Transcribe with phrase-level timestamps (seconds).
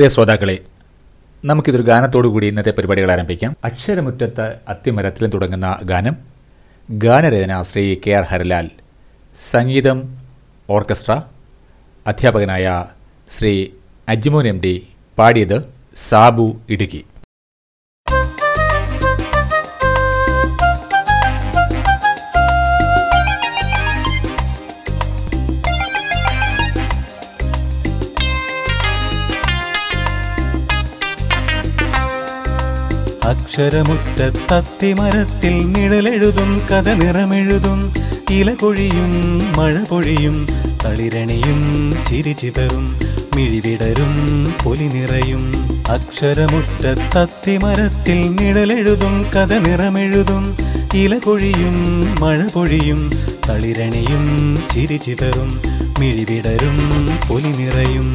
[0.00, 0.54] പ്രിയ ശ്രോതാക്കളെ
[1.44, 3.50] നമുക്കിതൊരു ഗാനത്തോടു കൂടി ഇന്നത്തെ പരിപാടികൾ ആരംഭിക്കാം.
[3.68, 6.14] അക്ഷരമുറ്റത്ത് അത്തിമരത്തിലും തുടങ്ങുന്ന ഗാനം
[6.88, 8.68] ഗാനരചന ശ്രീ കെ ആർ ഹരലാൽ
[9.36, 9.98] സംഗീതം
[10.76, 11.12] ഓർക്കസ്ട്ര
[12.06, 12.66] അധ്യാപകനായ
[13.36, 13.52] ശ്രീ
[14.14, 14.74] അജ്മോൻ എം ഡി
[15.18, 15.58] പാടിയത്
[16.08, 17.02] സാബു ഇടുക്കി.
[33.30, 37.80] അക്ഷരമുറ്റത്തത്തിമരത്തിൽ നിഴലെഴുതും കഥ നിറമെഴുതും
[38.30, 39.12] ഇല പൊഴിയും
[39.56, 40.36] മഴ പൊഴിയും
[40.84, 41.60] തളിരണിയും
[42.08, 42.84] ചിരിചിതറും
[43.36, 44.12] മിഴിവിടരും
[44.62, 45.42] പൊലി നിറയും
[45.94, 50.44] അക്ഷരമുറ്റത്തത്തിമരത്തിൽ നിഴലെഴുതും കഥ നിറമെഴുതും
[50.94, 51.76] ഇല പൊഴിയും
[52.20, 53.00] മഴ പൊഴിയും
[53.46, 54.24] തളിരണിയും
[54.72, 55.50] ചിരിചിതറും
[56.00, 56.78] മിഴിവിടരും
[57.28, 58.08] പൊലി നിറയും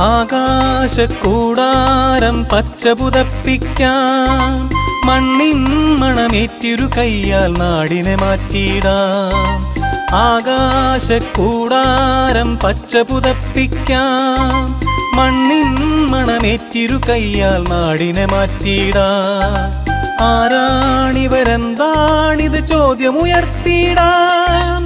[0.00, 4.70] ആകാശക്കൂടാരം പച്ചപുതപ്പിക്കാം.
[5.04, 5.66] മണ്ണിൻ
[6.00, 9.74] മണമേറ്റിരു കയ്യാൽ നാടിനെ മാറ്റിയിടാം.
[10.14, 14.80] ആകാശക്കൂടാരം പച്ചപുതപ്പിക്കാം.
[15.16, 20.24] മണ്ണിൻ മണമേറ്റിരു കയ്യാൽ നാടിനെ മാറ്റിയിടാം.
[20.24, 24.77] ആരാണിവരെന്താണിത് ചോദ്യമുയർത്തിയിടാം.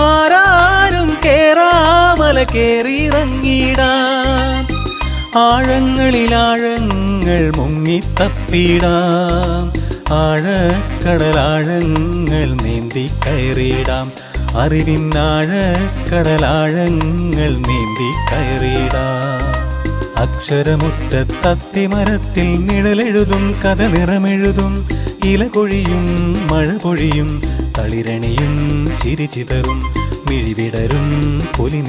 [0.00, 4.80] ആരാരും കേറാമല കേറിയിറങ്ങിയിടാം.
[5.38, 9.72] ആഴങ്ങളിൽ ആഴങ്ങൾ മുങ്ങിത്തപ്പിടാം.
[10.12, 14.12] ആഴക്കടലാഴങ്ങൾ നീന്തി കയറിയിടാം.
[14.60, 19.49] അറിവിൻ ആഴക്കടലാഴങ്ങൾ നീന്തി കയറിയിടാം.
[20.20, 24.74] അക്ഷരമുറ്റത്തത്തിമരത്തിൽ നിഴലെഴുതും കഥ നിറമെഴുതും
[25.24, 26.04] ഇല കൊഴിയും
[26.50, 27.30] മഴ പൊഴിയും
[27.76, 28.54] തളിരണിയും
[29.02, 29.80] ചിരിചിതറും
[30.28, 31.08] മിഴിവിടരും
[31.56, 31.80] പൊലി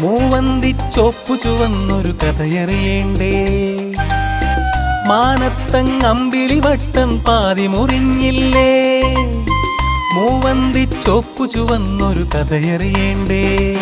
[0.00, 3.32] മൂവന്തിച്ചോപ്പു ചുവന്നൊരു കഥയറിയേണ്ടേ?
[5.06, 9.02] മാനത്തങ്ങമ്പിളി വട്ടം പാതി മുറിഞ്ഞില്ലേ
[10.14, 13.76] മൂവന്തിച്ചോപ്പു ചുവന്നൊരു കഥയറിയേണ്ടേ?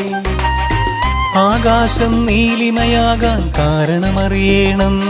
[1.36, 5.00] ആകാശം നീലിമയാകാൻ കാരണമറിയണം.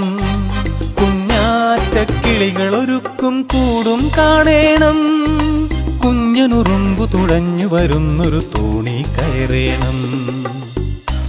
[1.00, 5.09] കുഞ്ഞാറ്റക്കിളികളൊരുക്കും കൂടും കാണേണം.
[6.04, 9.98] കുഞ്ഞനുറുമ്പു തുഴഞ്ഞു വരുന്നൊരു തോണി കയറേണം.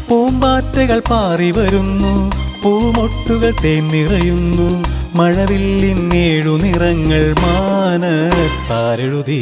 [0.10, 2.32] പൂമ്പാറ്റകൾ പാറി വരുന്നു
[2.64, 4.84] പൂമൊട്ടുകൾ തേൻ നിറയുന്നു
[5.16, 9.40] മഴവില്ലിൻ ഏഴു നിറങ്ങൾ മാനത്താരെഴുതി.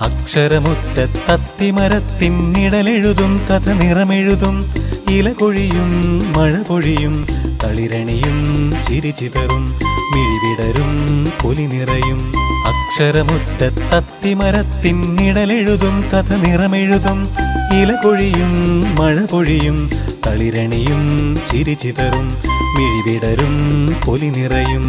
[0.00, 4.64] അക്ഷരമുറ്റത്തത്തിമരത്തിൻ നിഴലെഴുതും കഥ നിറമെഴുതും
[5.10, 7.26] ഇല കൊഴിയും മഴ പൊഴിയും
[7.64, 9.74] തളിരണിയും ചിരിചിതറും
[10.12, 10.92] മിഴിവിടരും
[11.42, 12.32] പൊലി നിറയും
[12.74, 17.18] അക്ഷരമുറ്റത്തത്തിമരത്തിൻ നിഴലെഴുതും കഥ നിറമെഴുതും
[17.78, 18.52] ഇല പൊഴിയും
[18.98, 19.78] മഴ പൊഴിയും
[20.26, 21.02] തളിരണിയും
[21.50, 22.28] ചിരിചിതറും
[22.74, 23.54] മിഴിവിടരും
[24.04, 24.84] പൊലി നിറയും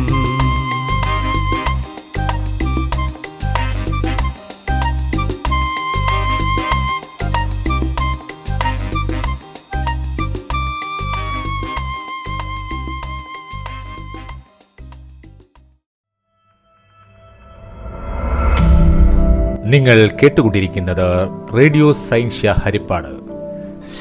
[19.65, 23.07] നിങ്ങൾ കേട്ടുകൊണ്ടിരിക്കുന്നത് റേഡിയോ സയൻഷ്യ ഹരിപ്പാട്.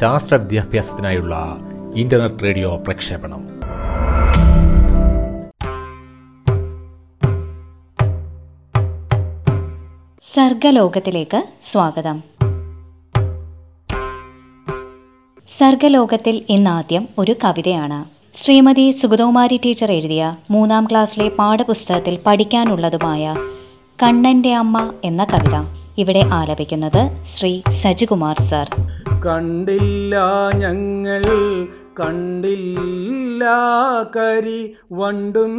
[0.01, 1.57] ശാസ്ത്ര വിദ്യാഭ്യാസത്തിനായുള്ള
[1.95, 3.49] ഇന്റർനെറ്റ് റേഡിയോ പ്രക്ഷേപണം.
[10.35, 12.23] സർഗലോകത്തിലേക്ക് സ്വാഗതം.
[15.59, 18.05] സർഗലോകത്തിൽ ഇന്നാദ്യം ഒരു കവിതയാണ്.
[18.43, 23.35] ശ്രീമതി സുഗതകുമാരി ടീച്ചർ എഴുതിയ മൂന്നാം ക്ലാസ്സിലെ പാഠപുസ്തകത്തിൽ പഠിക്കാനുള്ളതുമായ
[24.03, 25.57] കണ്ണന്റെ അമ്മ എന്ന കവിത
[25.99, 28.69] ഇവിടെ ആലപിക്കുന്നത് ശ്രീ സജികുമാർ സർ.
[29.27, 30.15] കണ്ടില്ല
[30.55, 31.25] ഞങ്ങൾ
[32.01, 33.45] കണ്ടില്ല
[34.17, 35.55] കരി വണ്ടും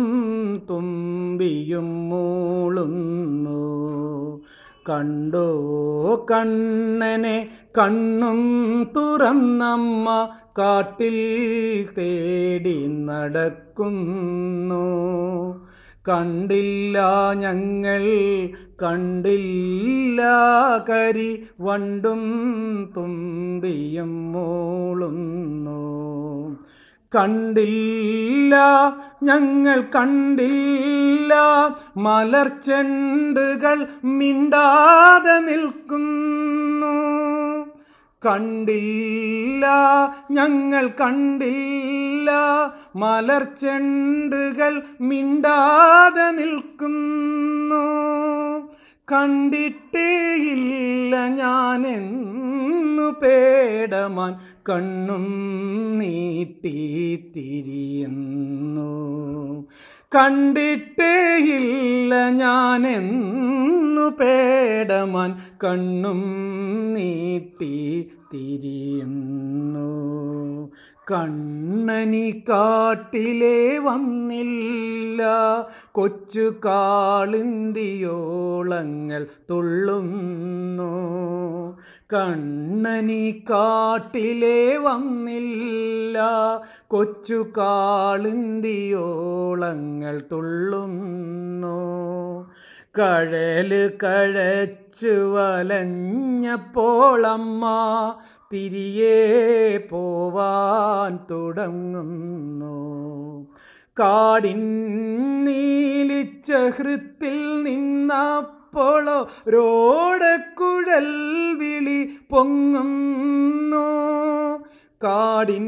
[0.70, 3.62] തുമ്പിയും മൂളുന്നു.
[4.90, 5.50] കണ്ടോ
[6.32, 8.42] കണ്ണനെ കണ്ണും
[8.96, 10.28] തുറന്നമ്മ
[10.60, 11.18] കാട്ടിൽ
[11.98, 14.86] തേടി നടക്കുന്നു.
[16.10, 16.98] കണ്ടില്ല
[17.34, 18.04] ഞങ്ങൾ
[18.82, 20.22] കണ്ടില്ല
[20.90, 22.22] കരി വണ്ടും
[22.98, 25.84] തുമ്പിയും മൂളുന്നു.
[27.16, 28.56] കണ്ടില്ല
[29.24, 31.34] ഞങ്ങൾ കണ്ടില്ല
[31.98, 36.94] മലർച്ചെണ്ടുകൾ മിണ്ടാതെ നിൽക്കുന്നു.
[38.26, 39.66] കണ്ടില്ല
[40.32, 42.32] ഞങ്ങൾ കണ്ടില്ല.
[42.96, 47.84] മലർച്ചെണ്ടുകൾ മിണ്ടാതെ നിൽക്കുന്നു.
[49.12, 51.26] കണ്ടിട്ടേയില്ല
[51.88, 54.36] എന്നു പേടമാൻ
[54.70, 55.26] കണ്ണും
[56.00, 58.94] നീട്ടി തിരിയുന്നു.
[60.16, 66.24] കണ്ടിട്ടേയില്ല ഞാനെന്നു പേടമാൻ കണ്ണും
[66.94, 69.84] നീട്ടി തിരിയുന്നു.
[71.12, 75.24] കണ്ണനി കാട്ടിലേ വന്നില്ല.
[75.92, 80.94] കൊച്ചു കാളിന്തിയോളങ്ങൾ തുള്ളുന്നു.
[82.14, 86.20] കണ്ണനി കാട്ടിലെ വന്നില്ല.
[86.88, 91.84] കൊച്ചു കാളിന്തിയോളങ്ങൾ തുള്ളുന്നു.
[93.00, 97.66] കഴൽ കഴച്ചു വലഞ്ഞപ്പോളമ്മ
[98.54, 103.04] തിരിയെ പോവാൻ തുടങ്ങുന്നു.
[104.00, 104.62] കാടിൻ
[105.46, 107.64] നീലിച്ച ഹൃത്തിൽ
[108.74, 111.10] നിന്നപ്പോളോ രോടക്കുഴൽ
[111.60, 113.86] വിളി പൊങ്ങുന്നു.
[115.04, 115.66] കാടിൻ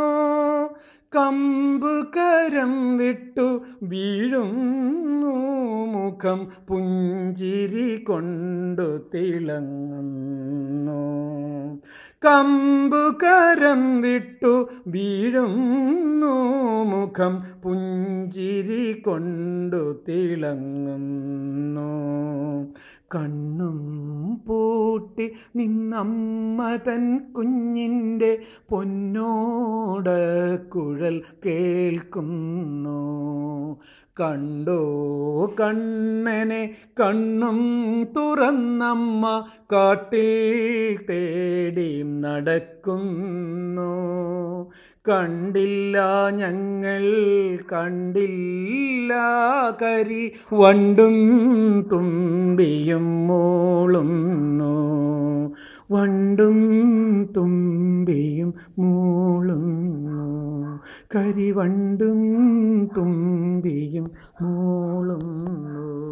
[1.18, 5.34] കമ്പുകരം വിട്ടു വീഴുന്നു
[5.86, 10.28] മുഖം പുഞ്ചിരി കൊണ്ടു തിളങ്ങുന്നു.
[12.26, 16.36] കമ്പുകരം വിട്ടു വീഴുന്നു
[16.84, 21.98] മുഖം പുഞ്ചിരി കൊണ്ടു തിളങ്ങുന്നു.
[23.16, 23.78] കണ്ണും
[24.48, 30.06] പൂട്ടി നിന്നമ്മ തൻ കുഞ്ഞിന്റെ പൊന്നോട
[30.70, 33.00] കുഴൽ കേൾക്കുന്നു.
[34.20, 34.82] കണ്ടോ
[35.62, 37.60] കണ്ണനെ കണ്ണും
[38.16, 43.94] തുറന്നമ്മ കാട്ടിൽ തേടി നടക്കുന്നു.
[45.10, 45.98] കണ്ടില്ല
[46.30, 47.04] ഞങ്ങൾ
[47.74, 49.14] കണ്ടില്ല
[49.82, 50.32] കരി.
[50.54, 51.14] വണ്ടും
[51.92, 54.78] തുമ്പിയും മൂളുന്നു.
[55.92, 56.58] വണ്ടും
[57.38, 60.38] തുമ്പിയും മൂളുന്നു.
[61.16, 62.36] കരിവണ്ടും
[62.98, 64.12] തുമ്പിയും
[64.42, 66.08] മൂളുന്നു.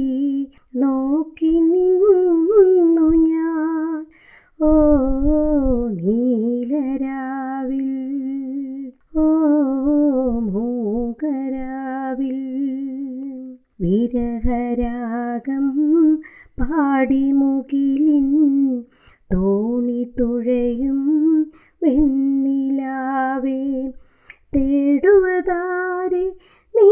[0.75, 4.05] നോക്കി നിന്നു ഞാൻ.
[4.61, 4.67] ഓ
[5.87, 7.87] നീലരാവിൽ
[9.17, 9.19] ഓ
[10.39, 12.37] മൂകരാവിൽ
[13.81, 15.67] വിരഹരാഗം
[16.59, 18.27] പാടിമുകിലിൻ
[19.35, 21.01] തോണി തുഴയും
[21.81, 23.91] വെണ്ണിലാവേ.
[24.55, 26.33] തേടുവതാരെ
[26.75, 26.91] നീ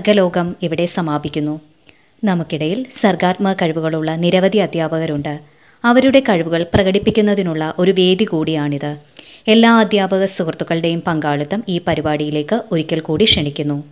[0.00, 1.60] സർഗലോകം ഇവിടെ സമാപിക്കുന്നു.
[2.24, 5.38] നമുക്കിടയിൽ സർഗാത്മക കഴിവുകളുള്ള നിരവധി അധ്യാപകരുണ്ട്.
[5.84, 8.96] അവരുടെ കഴിവുകൾ പ്രകടിപ്പിക്കുന്നതിനുള്ള ഒരു വേദി കൂടിയാണിത്.
[9.48, 13.84] എല്ലാ അധ്യാപക സുഹൃത്തുക്കളുടെയും പങ്കാളിത്തം ഈ പരിപാടിയിലേക്ക് ഒരിക്കൽ കൂടി ക്ഷണിക്കുന്നു.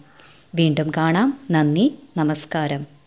[0.55, 1.41] വീണ്ടും കാണാം.
[1.51, 1.95] നന്ദി.
[2.17, 2.98] നമസ്കാരം.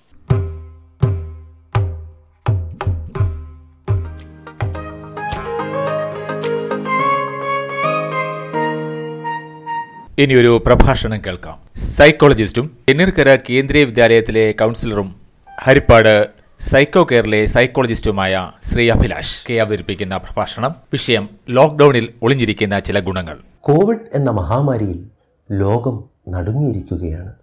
[10.21, 11.59] ഇനിയൊരു പ്രഭാഷണം കേൾക്കാം.
[11.75, 15.15] സൈക്കോളജിസ്റ്റും തെന്നീർക്കര കേന്ദ്രീയ വിദ്യാലയത്തിലെ കൗൺസിലറും
[15.61, 16.27] ഹരിപ്പാട്
[16.59, 20.75] സൈക്കോ കെയറിലെ സൈക്കോളജിസ്റ്റുമായ ശ്രീ അഭിലാഷ് കെ അവതരിപ്പിക്കുന്ന പ്രഭാഷണം.
[20.91, 23.37] വിഷയം ലോക്ക്ഡൌണിൽ ഒളിഞ്ഞിരിക്കുന്ന ചില ഗുണങ്ങൾ.
[23.61, 25.07] കോവിഡ് എന്ന മഹാമാരിയിൽ
[25.51, 27.33] ലോകം നടുങ്ങിയിരിക്കുകയാണ്.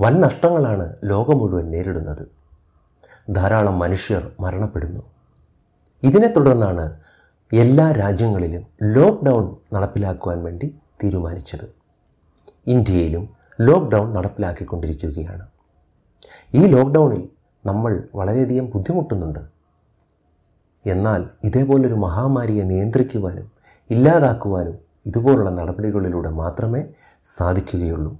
[0.00, 2.28] വൻ നഷ്ടങ്ങളാണ് ലോകം മുഴുവൻ നേരിടുന്നത്.
[3.30, 5.00] ധാരാളം മനുഷ്യർ മരണപ്പെടുന്നു.
[6.02, 6.96] ഇതിനെ തുടർന്നാണ്
[7.52, 10.74] എല്ലാ രാജ്യങ്ങളിലും ലോക്ക്ഡൗൺ നടപ്പിലാക്കുവാൻ വേണ്ടി
[11.04, 11.75] തീരുമാനിച്ചത്.
[12.66, 13.24] ഇന്ത്യയിലും
[13.60, 15.44] ലോക്ക്ഡൗൺ നടപ്പിലാക്കിക്കൊണ്ടിരിക്കുകയാണ്.
[16.54, 17.28] ഈ ലോക്ക്ഡൗണിൽ
[17.66, 19.42] നമ്മൾ വളരെയധികം ബുദ്ധിമുട്ടുന്നുണ്ട്.
[20.86, 23.46] എന്നാൽ ഇതേപോലൊരു മഹാമാരിയെ നിയന്ത്രിക്കുവാനും
[23.90, 26.84] ഇല്ലാതാക്കുവാനും ഇതുപോലുള്ള നടപടികളിലൂടെ മാത്രമേ
[27.38, 28.18] സാധിക്കുകയുള്ളൂ.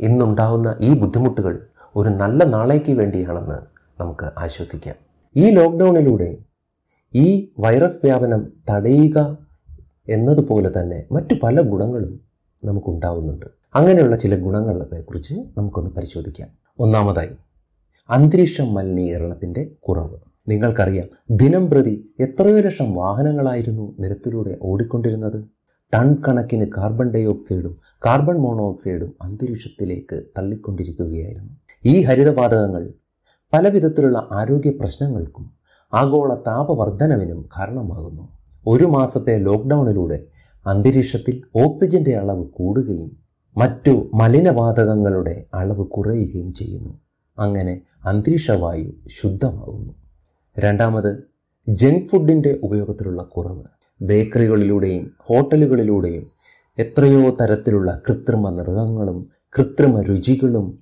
[0.00, 3.58] ഇന്നുണ്ടാവുന്ന ഈ ബുദ്ധിമുട്ടുകൾ ഒരു നല്ല നാളേക്ക് വേണ്ടിയാണെന്ന്
[4.00, 4.96] നമുക്ക് ആശ്വസിക്കാം.
[5.36, 6.30] ഈ ലോക്ക്ഡൗണിലൂടെ
[7.14, 7.26] ഈ
[7.58, 9.38] വൈറസ് വ്യാപനം തടയുക
[10.08, 12.31] എന്നതുപോലെ തന്നെ മറ്റു പല ഗുണങ്ങളും
[12.64, 13.46] നമുക്കുണ്ടാവുന്നുണ്ട്.
[13.74, 16.48] അങ്ങനെയുള്ള ചില ഗുണങ്ങളെ കുറിച്ച് നമുക്കൊന്ന് പരിശോധിക്കാം.
[16.78, 17.28] ഒന്നാമതായി
[18.10, 20.16] അന്തരീക്ഷ മലിനീകരണത്തിന്റെ കുറവ്.
[20.48, 25.44] നിങ്ങൾക്കറിയാം ദിനം പ്രതി എത്രയോ ലക്ഷം വാഹനങ്ങളായിരുന്നു നിരത്തിലൂടെ ഓടിക്കൊണ്ടിരുന്നത്.
[25.94, 27.76] ടൺ കണക്കിന് കാർബൺ ഡൈ ഓക്സൈഡും
[28.06, 31.52] കാർബൺ മോണോക്സൈഡും അന്തരീക്ഷത്തിലേക്ക് തള്ളിക്കൊണ്ടിരിക്കുകയായിരുന്നു.
[31.84, 32.92] ഈ ഹരിതവാതകങ്ങൾ
[33.52, 35.50] പല വിധത്തിലുള്ള ആരോഗ്യ പ്രശ്നങ്ങൾക്കും
[35.94, 38.28] ആഗോള താപവർദ്ധനവിനും കാരണമാകുന്നു.
[38.66, 40.24] ഒരു മാസത്തെ ലോക്ക്ഡൗണിലൂടെ
[40.66, 43.16] അന്തരീക്ഷത്തിൽ ഓക്സിജന്റെ അളവ് കൂടുകയും
[43.56, 46.94] മറ്റു മലിനവാതകങ്ങളുടെ അളവ് കുറയുകയും ചെയ്യുന്നു.
[47.38, 49.92] അങ്ങനെ അന്തരീക്ഷവായു ശുദ്ധമാകുന്നു.
[50.58, 51.10] രണ്ടാമത്
[51.68, 53.64] ജങ്ക് ഫുഡിന്റെ ഉപയോഗത്തിലുള്ള കുറവ്.
[54.00, 56.24] ബേക്കറികളിലൂടെയും ഹോട്ടലുകളിലൂടെയും
[56.78, 59.18] എത്രയോ തരത്തിലുള്ള കൃത്രിമ നിറങ്ങളും
[59.58, 60.78] കൃത്രിമ രുചികളും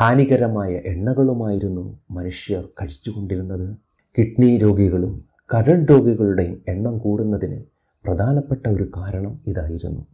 [0.00, 3.76] ഹാനികരമായ എണ്ണകളുമായിരുന്നു മനുഷ്യർ കഴിച്ചുകൊണ്ടിരുന്നത്.
[4.18, 7.75] കിഡ്നി രോഗികളും കരൾ രോഗികളുടെയും എണ്ണം കൂടുന്നതിന്
[8.06, 10.06] പ്രധാനപ്പെട്ട ഒരു കാരണം ഇതായിരുന്നു.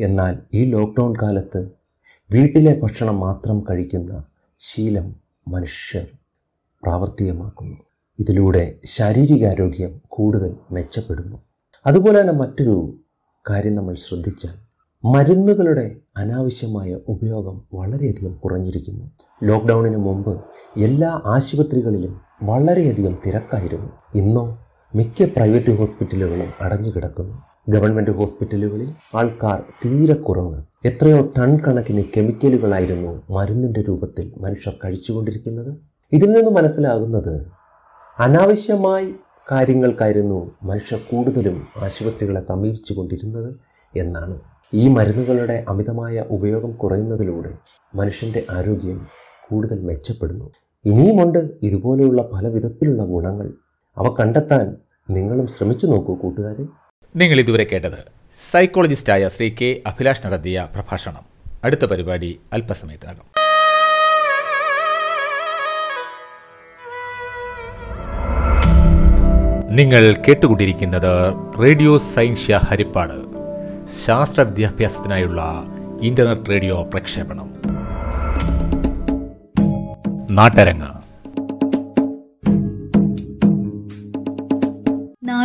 [0.00, 1.70] എന്നാൽ ഈ ലോക്ക്ഡൗൺ കാലത്ത്
[2.30, 4.24] വീട്ടിലെ ഭക്ഷണം മാത്രം കഴിക്കുന്ന
[4.58, 5.16] ശീലം
[5.48, 6.06] മനുഷ്യർ
[6.82, 7.76] പ്രാവർത്തികമാക്കുന്നു.
[8.18, 11.36] ഇതിലൂടെ ശാരീരികാരോഗ്യം കൂടുതൽ മെച്ചപ്പെടുന്നു.
[11.86, 12.98] അതുപോലെ തന്നെ മറ്റൊരു
[13.50, 14.54] കാര്യം നമ്മൾ ശ്രദ്ധിച്ചാൽ
[15.04, 19.06] മരുന്നുകളുടെ അനാവശ്യമായ ഉപയോഗം വളരെയധികം കുറഞ്ഞിരിക്കുന്നു.
[19.42, 20.44] ലോക്ക്ഡൗണിന് മുമ്പ്
[20.76, 23.92] എല്ലാ ആശുപത്രികളിലും വളരെയധികം തിരക്കായിരുന്നു.
[24.14, 24.58] ഇന്നോ
[24.94, 27.34] മിക്ക പ്രൈവറ്റ് ഹോസ്പിറ്റലുകളും അടഞ്ഞു കിടക്കുന്നു
[27.68, 30.62] ഗവൺമെന്റ് ഹോസ്പിറ്റലുകളിൽ ആൾക്കാർ തീരെ കുറവ്.
[30.84, 35.76] എത്രയോ ടൺ കണക്കിന് കെമിക്കലുകളായിരുന്നു മരുന്നിന്റെ രൂപത്തിൽ മനുഷ്യർ കഴിച്ചുകൊണ്ടിരിക്കുന്നത്.
[36.12, 37.46] ഇതിൽ നിന്ന് മനസ്സിലാകുന്നത്
[38.18, 39.14] അനാവശ്യമായി
[39.52, 43.50] കാര്യങ്ങൾക്കായിരുന്നു മനുഷ്യർ കൂടുതലും ആശുപത്രികളെ സമീപിച്ചു കൊണ്ടിരുന്നത്
[43.96, 44.40] എന്നാണ്.
[44.74, 47.52] ഈ മരുന്നുകളുടെ അമിതമായ ഉപയോഗം കുറയുന്നതിലൂടെ
[47.94, 49.06] മനുഷ്യന്റെ ആരോഗ്യം
[49.48, 50.50] കൂടുതൽ മെച്ചപ്പെടുന്നു.
[50.84, 53.52] ഇനിയുമുണ്ട് ഇതുപോലെയുള്ള പല വിധത്തിലുള്ള ഗുണങ്ങൾ.
[53.98, 54.76] അവ കണ്ടെത്താൻ
[55.10, 56.64] നിങ്ങളും ശ്രമിച്ചു നോക്കൂ കൂട്ടുകാരെ.
[57.16, 58.04] നിങ്ങൾ ഇതുവരെ കേട്ടത്
[58.50, 61.22] സൈക്കോളജിസ്റ്റായ ശ്രീ കെ അഭിലാഷ് നടത്തിയ പ്രഭാഷണം.
[61.64, 63.42] അടുത്ത പരിപാടി അല്പസമയത്തിനകം.
[69.76, 73.32] നിങ്ങൾ കേട്ടുകൊണ്ടിരിക്കുന്നത് റേഡിയോ സയൻഷ്യ ഹരിപ്പാട്
[74.06, 75.64] ശാസ്ത്ര വിദ്യാഭ്യാസത്തിനായുള്ള
[76.02, 77.54] ഇന്റർനെറ്റ് റേഡിയോ പ്രക്ഷേപണം.
[80.30, 81.01] നാട്ടരങ്ങ്.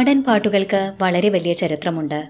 [0.07, 2.27] നാടൻ പാട്ടുകൾക്ക് വളരെ വലിയ ചരിത്രമുണ്ട്.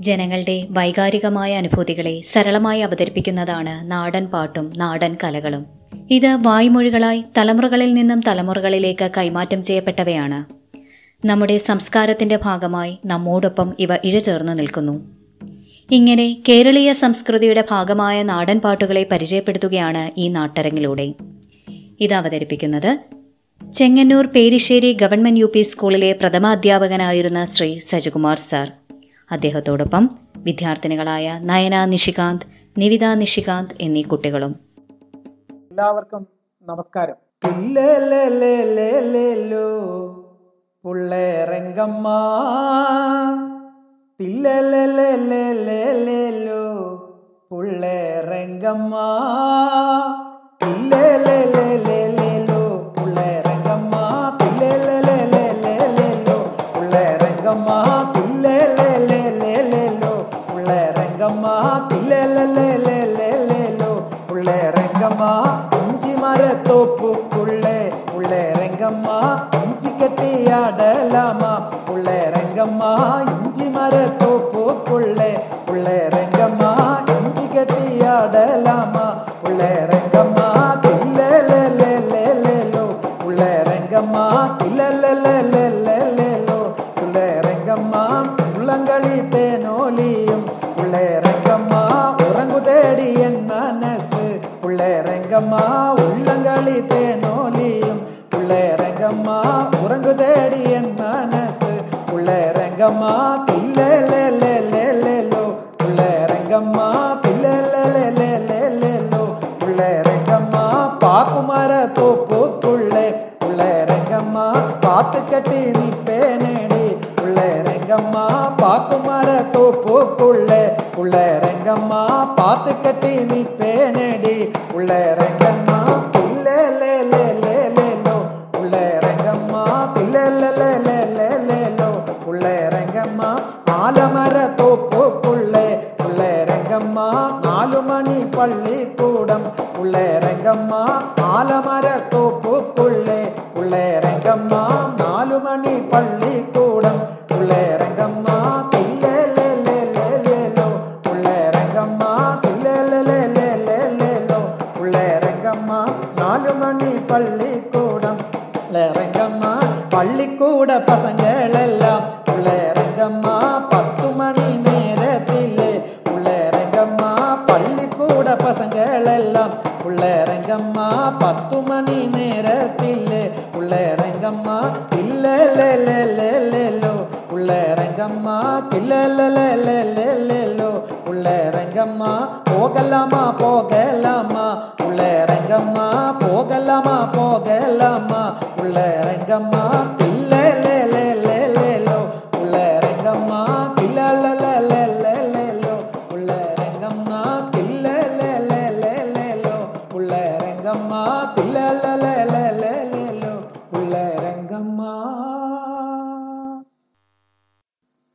[0.00, 5.66] ജനങ്ങളുടെ വൈകാരികമായ അനുഭൂതികളെ സരളമായി അവതരിപ്പിക്കുന്നതാണ് നാടൻ പാട്ടും നാടൻ കലകളും.
[6.10, 10.38] ഇത് വായ്മൊഴികളായി തലമുറകളിൽ നിന്നും തലമുറകളിലേക്ക് കൈമാറ്റം ചെയ്യപ്പെട്ടവയാണ്.
[11.26, 15.16] നമ്മുടെ സംസ്കാരത്തിന്റെ ഭാഗമായി നമ്മോടൊപ്പം ഇവ ഇഴചേർന്ന് നിൽക്കുന്നു.
[15.90, 21.12] ഇങ്ങനെ കേരളീയ സംസ്കൃതിയുടെ ഭാഗമായ നാടൻ പാട്ടുകളെ പരിചയപ്പെടുത്തുകയാണ് ഈ നാട്ടരങ്ങിലൂടെ.
[22.00, 22.98] ഇത് അവതരിപ്പിക്കുന്നത്
[23.72, 28.72] Chengannur Perissery government U P സ്കൂളിലെ പ്രഥമാധ്യാപകനായിരുന്ന ശ്രീ സജികുമാർ സാർ.
[29.32, 32.46] അദ്ദേഹത്തോടൊപ്പം വിദ്യാർത്ഥിനികളായ നയന നിഷികാന്ത്
[32.78, 34.56] നിവിത നിഷികാന്ത് എന്നീ കുട്ടികളും.
[35.50, 36.26] എല്ലാവർക്കും
[36.62, 37.14] നമസ്കാരം.
[40.82, 42.08] പുള്ളേരംഗമ്മ
[44.20, 45.04] തില്ലേലേലേലേലേലോ
[47.50, 48.96] പുള്ളേരംഗമ്മ
[65.04, 65.32] ரெங்கம்மா
[65.78, 69.16] இஞ்சி மர தோப்புக்குள்ளே உள்ளே ரெங்கம்மா
[69.58, 72.90] இஞ்சி கட்டி ஆடலாமா உள்ளே ரெங்கம்மா
[73.32, 75.30] இஞ்சி மர தோப்புக்குள்ளே
[75.72, 76.70] உள்ளே ரெங்கம்மா
[77.16, 79.04] இஞ்சி கட்டி ஆடலாமா
[79.46, 80.48] உள்ளே ரெங்கம்மா
[80.84, 82.84] கில்லோ
[83.26, 84.24] உள்ளே ரெங்கம்மா
[84.58, 85.06] கில்லல்ல
[102.94, 103.06] പുള്ളേരംഗമ്മ
[103.46, 105.42] തില്ലേലേലേലേലേലോ
[105.78, 106.76] പുള്ളേരംഗമ്മ
[107.24, 109.22] തില്ലേലേലേലേലേലോ
[109.60, 110.54] പുള്ളേരംഗമ്മ
[111.02, 113.06] പാക്കുമര തോപ്പുക്കുള്ളേ
[113.40, 114.36] പുള്ളേരംഗമ്മ
[114.84, 115.93] പാത്ത് കെട്ടി നിപ്പേനേടി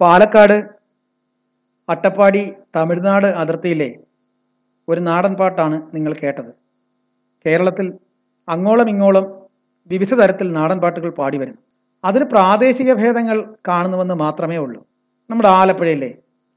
[0.02, 0.58] പാലക്കാട്
[1.90, 2.42] അട്ടപ്പാടി
[2.76, 3.90] തമിഴ്നാട് അതിർത്തിയിലെ
[4.88, 6.52] ഒരു നാടൻ പാട്ടാണ് നിങ്ങൾ കേട്ടത്.
[7.46, 7.88] കേരളത്തിൽ
[8.48, 9.26] അങ്ങോളം ഇങ്ങോളം
[9.92, 11.62] വിവിധ തരത്തിൽ നാടൻ പാട്ടുകൾ പാടി വരുന്നു
[12.04, 13.38] അതിന് പ്രാദേശിക ഭേദങ്ങൾ
[13.70, 14.82] കാണുന്നുവെന്ന് മാത്രമേ ഉള്ളൂ.
[15.30, 16.10] നമ്മുടെ ആലപ്പുഴയിലെ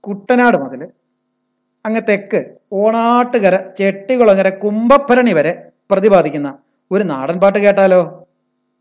[0.05, 0.81] കുട്ടനാട് മുതൽ
[1.85, 2.41] അങ്ങ് തെക്ക്
[2.81, 5.53] ഓണാട്ടുകര ചെട്ടികുളങ്ങര കുംഭഭരണി വരെ
[5.91, 6.49] പ്രതിപാദിക്കുന്ന
[6.91, 8.03] ഒരു നാടൻ പാട്ട് കേട്ടാലോ?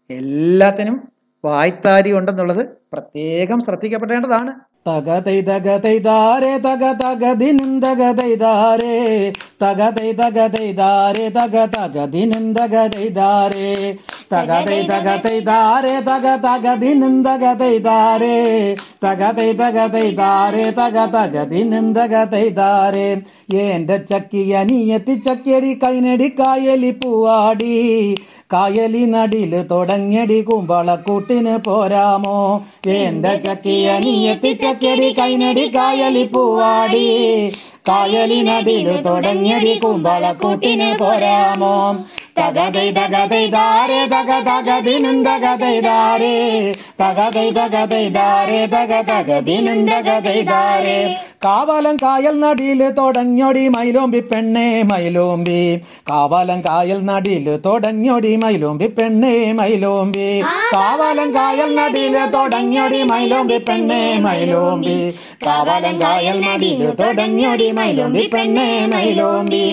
[0.09, 0.97] എല്ലാത്തിനും
[1.45, 4.51] വായ്ത്താരി ഉണ്ടെന്നുള്ളത് പ്രത്യേകം ശ്രദ്ധിക്കപ്പെടേണ്ടതാണ്.
[4.87, 8.95] തകതൈ തകതൈതാരേ തക തകദിനും തകതൈതാരേ
[9.63, 13.67] തകതൈ തകതൈതാരേ തക തകദിനും തകതൈതാരേ
[14.33, 18.37] തകതൈ തകതൈതാരേ തക തകദിനും തകതൈതാരേ
[19.05, 23.07] തകതൈ തകതൈതാരേ തക തകദിനും തകതൈതാരേ
[23.67, 27.77] എന്റെ ചക്കിയ നീയത്തി ചക്കിയടി കൈനടി കായലി പൂവാടി.
[28.53, 32.61] കായലി നടിൽ തുടങ്ങിയടി കുമ്പളക്കൂട്ടിന് പോരാമോ?
[32.87, 37.07] വേണ്ട ചക്കിയ നീയത്തി ചക്കിയടി കൈനടി കായലി പൂവാടി.
[37.87, 41.95] കായലി നടിൽ തുടങ്ങിയടി കുമ്പളക്കൂട്ടിന് പോരാമോ?
[42.35, 46.35] തകതൈ തകതൈതാരേ തക തകദിനും തകതൈതാരേ
[47.01, 50.97] തകതൈ തകതൈതാരേ തക തകദിനും തകതൈതാരേ
[51.43, 55.61] കാവലം കായൽ നടിയിൽ തുടങ്ങിയൊടി മൈലോമ്പി പെണ്ണേ മൈലോമ്പി
[56.09, 60.27] കാവലം കായൽ നടിയിൽ തുടങ്ങിയൊടി മൈലോമ്പി പെണ്ണേ മൈലോമ്പി
[60.75, 64.97] കാവലം കായൽ നടിയിൽ തുടങ്ങിയൊടി മൈലോമ്പി പെണ്ണേ മൈലോമ്പി
[65.45, 69.65] കാവലം കായൽ നടിയിൽ തുടങ്ങിയൊടി മൈലോമ്പി പെണ്ണേ മൈലോമ്പി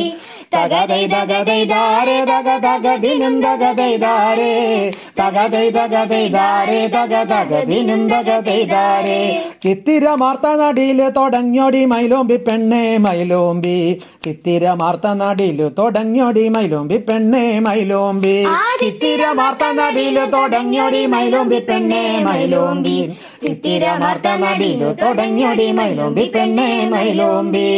[0.54, 4.90] തകതൈ തകതൈ ദാരേ തക തകദിനും തകതൈ ദാരേ.
[5.20, 9.42] തകതൈ തകതൈ ദാരേ തക തകദിനും തകതൈ ദാരേ.
[9.62, 14.00] ചിത്തിര മാർത്ത നടിയിൽ തുടങ്ങിയോടി മൈലോമ്പി പെണ്ണേ മൈലോമ്പി.
[14.24, 18.36] ചിത്തിര മാർത്ത നടിയിൽ തുടങ്ങിയോടി മൈലോമ്പി പെണ്ണേ മൈലോമ്പി.
[18.82, 22.98] ചിത്തിര മാർത്ത നടിയിൽ തുടങ്ങിയോടി മൈലോമ്പി പെണ്ണേ മൈലോമ്പി.
[23.42, 27.68] ചിത്തിര മാർത്ത നടിയിൽ തുടങ്ങിയോടി മൈലോമ്പി പെണ്ണേ മൈലോമ്പി.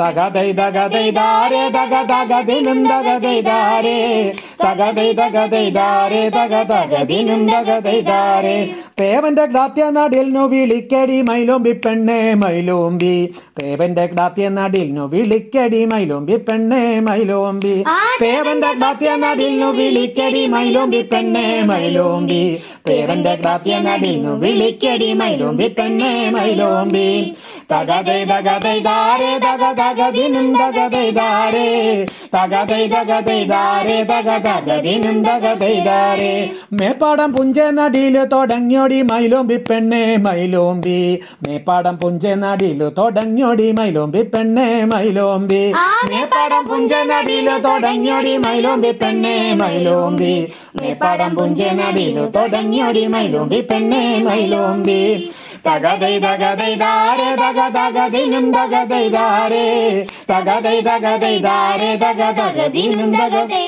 [0.00, 4.32] തകതൈ തകതൈ ദാരേ തക തകദിനും തകതൈ ദാരേ.
[4.64, 8.68] തകതൈ തകതൈ ദാരേ തക തകദിനും തകതൈ ദാരേ.
[9.00, 13.28] തേവന്റെ ഗ്രാത്യ നടിൽനു വിളിക്കടി മൈലോമ്പി പെണ്ണേ മൈലോമ്പി.
[13.60, 17.74] തേവന്റെ ഗ്രാത്യ നടിൽനു വിളിക്കടി മൈലോമ്പി പെണ്ണേ മൈലോമ്പി.
[18.20, 22.60] തേവന്റെ ഗ്രാത്യ നടിൽനു വിളിക്കടി മൈലോമ്പി പെണ്ണേ മൈലോമ്പി.
[22.88, 27.36] തേവന്റെ ഗ്രാത്യ നടിൽനു വിളിക്കടി മൈലോമ്പി പെണ്ണേ മൈലോമ്പി.
[27.72, 29.85] തകതൈ തകതൈ ദാരേ തക തകദിനും തകതൈ
[31.10, 34.28] ദാരേ തകതൈ തകതൈ ദാരേ തക
[36.72, 41.20] മേപ്പാടം പുഞ്ച നടിയിൽ തുടങ്ങിയോടി മൈലോമ്പി പെണ്ണേ മൈലോമ്പി.
[41.48, 45.62] മേപ്പാടം പുഞ്ച നടിയിൽ തുടങ്ങിയോടി മൈലോമ്പി പെണ്ണേ മൈലോമ്പി.
[46.10, 50.52] മേപ്പാടം പുഞ്ച നടിയിൽ തുടങ്ങിയോടി മൈലോമ്പി പെണ്ണേ മൈലോമ്പി.
[50.82, 55.30] മേപ്പാടം പുഞ്ച നടിയിൽ തുടങ്ങിയോടി മൈലോമ്പി പെണ്ണേ മൈലോമ്പി.
[55.66, 59.64] തകതൈ തകതൈ ദാരേ തക തകതിനും തകതൈ ദാരേ
[60.30, 63.64] തകതൈ തകതൈ ദാരേ തക തകതിനും തകതൈ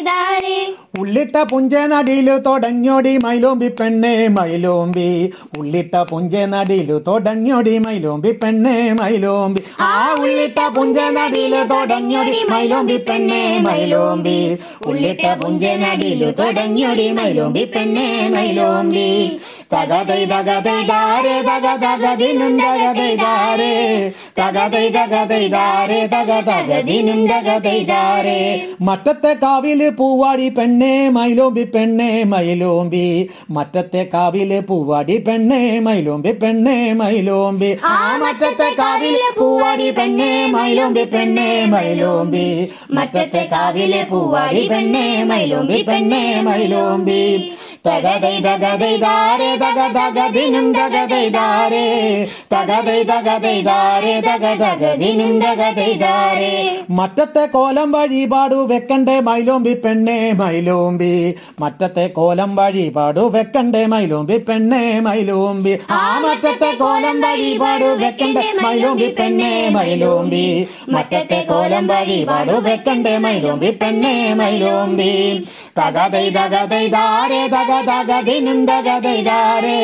[1.01, 5.33] ഉള്ളിട്ട പുഞ്ച നടിയിലു തുടങ്ങിയോടി മൈലോമ്പി പെണ്ണേ മൈലോമ്പി.
[5.59, 9.63] ഉള്ളിട്ട പുഞ്ച നടിയിലു തുടങ്ങിയോടി മൈലോമ്പി പെണ്ണേ മൈലോമ്പി.
[9.81, 14.59] ആ ഉള്ളിട്ട പുഞ്ച നടിയിലു തുടങ്ങിയോടി മൈലോമ്പി പെണ്ണേ മൈലോമ്പി.
[14.87, 19.09] ഉള്ളിട്ട പുഞ്ച നടിയിലു തുടങ്ങിയോടി മൈലോമ്പി പെണ്ണേ മൈലോമ്പി.
[19.71, 23.73] തകതൈ തകതൈ ദാരേ തക തകദിനും തകതൈ ദാരേ
[24.39, 28.39] തകതൈ തകതൈ ദാരേ തക തകദിനും തകതൈ ദാരേ
[28.89, 33.05] മറ്റത്തെ കാവിൽ പൂവാടി പെണ്ണേ മൈലോമ്പി പെണ്ണേ മൈലോമ്പി
[33.51, 42.49] മറ്റത്തെ കാവിൽ പൂവാടി പെണ്ണേ മൈലോമ്പി പെണ്ണേ മൈലോമ്പി ആ മറ്റത്തെ കാവിൽ പൂവാടി പെണ്ണേ മൈലോമ്പി പെണ്ണേ മൈലോമ്പി
[42.97, 47.23] മറ്റത്തെ കാവിലെ പൂവാടി പെണ്ണേ മൈലോമ്പി പെണ്ണേ മൈലോമ്പി
[47.87, 51.85] തകതൈ തകതൈതാരേ തക തകതിനും തകതൈതാരേ
[52.53, 56.51] തകതൈ തകതൈതാരേ തക തകതിനും തകതൈതാരേ.
[56.91, 61.35] മറ്റത്തെ കോലം വഴിപാടു വെക്കണ്ടേ മൈലോമ്പി പെണ്ണേ മൈലോമ്പി.
[61.61, 65.79] മറ്റത്തെ കോലം വഴിപാടു വെക്കണ്ടേ മൈലോമ്പി പെണ്ണേ മൈലോമ്പി.
[65.91, 70.47] ആ മറ്റത്തെ കോലം വഴിപാടു വെക്കണ്ടേ മൈലോമ്പി പെണ്ണേ മൈലോമ്പി.
[70.89, 75.13] മറ്റത്തെ കോലം വഴിപാടു വെക്കണ്ടേ മൈലോമ്പി പെണ്ണേ മൈലോമ്പി.
[75.79, 77.68] തകതൈ തകതൈതാരേ തക
[78.71, 79.79] തകതൈതാരേ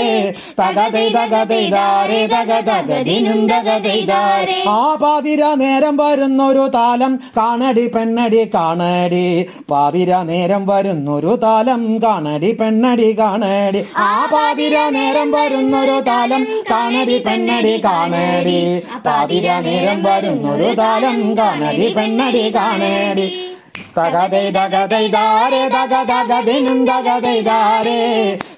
[2.32, 9.46] തക തകതിനും തകതൈതാരേ ആ പാതിര നേരം വരുന്നൊരു താലം കാണടി പെണ്ണടി കാണടി.
[9.70, 13.84] പാതിര നേരം വരുന്നൊരു താലം കാണടി പെണ്ണടി കാണടി.
[13.96, 18.82] ആ പാതിര നേരം വരുന്നൊരു താലം കാണടി പെണ്ണടി കാണടി.
[19.06, 23.53] പാതിര നേരം വരുന്നൊരു താലം കാണടി പെണ്ണടി കാണടി.
[23.96, 27.98] തകതൈ തകതൈതാരേ തക തകതിനും തകതൈതാരേ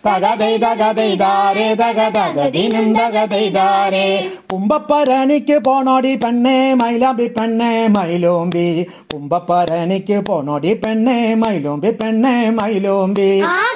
[0.07, 4.07] തകതൈ തകതൈതാരേ തകതൈതാരേ
[4.51, 8.67] കുമ്പപ്പരണിക്ക് പോണോടി പെണ്ണേ മൈലാമ്പി പെണ്ണേ മൈലോമ്പി.
[9.13, 13.29] കുമ്പപ്പരണിക്ക് പോണോടി പെണ്ണേ മൈലോമ്പി പെണ്ണേ മൈലോമ്പി.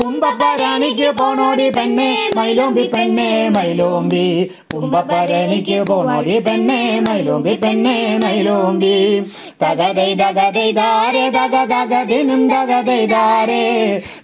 [0.02, 4.24] കുമ്പപ്പരണിക്ക് പോണോടി പെണ്ണേ മൈലോമ്പി പെണ്ണേ മൈലോമ്പി.
[4.74, 8.94] കുമ്പപ്പരണിക്ക് പോണോടി പെണ്ണേ മൈലോമ്പി പെണ്ണേ മൈലോമ്പി.
[9.62, 13.62] തകതൈ തകതൈതാരേ തക തകതിനും തകതൈതാരേ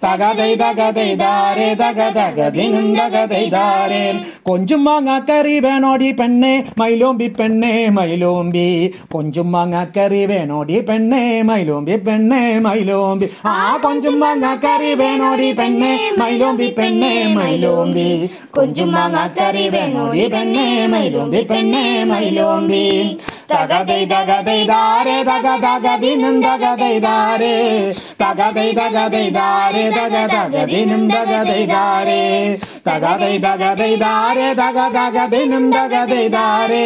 [0.05, 4.05] തകതൈ തകതൈതാരേ തക തകതിനും തകതൈതാരേ
[4.49, 8.67] കൊഞ്ചും മാങ്ങാക്കറി വേണോടി പെണ്ണേ മൈലോമ്പി പെണ്ണേ മൈലോമ്പി.
[9.13, 13.27] കൊഞ്ചും മാങ്ങാക്കറി വേണോടി പെണ്ണേ മൈലോമ്പി പെണ്ണേ മൈലോമ്പി.
[13.47, 18.09] ആ കൊഞ്ചും മാങ്ങാക്കറി വേണോടി പെണ്ണേ മൈലോമ്പി പെണ്ണേ മൈലോമ്പി.
[18.57, 22.85] കൊഞ്ചും മാങ്ങാക്കറി വേണോടി പെണ്ണേ മൈലോമ്പി പെണ്ണേ മൈലോമ്പി.
[23.51, 26.37] തകതൈ തകതൈതാരേ തക തകതിനും
[26.99, 27.55] തകതൈതാരേ
[28.21, 32.21] തകതൈ തകതൈതാരേ തക തകതിനും തകതൈതാരേ
[32.87, 36.85] തകതൈ തകതൈതാരേ തക തകതിനും തകതൈതാരേ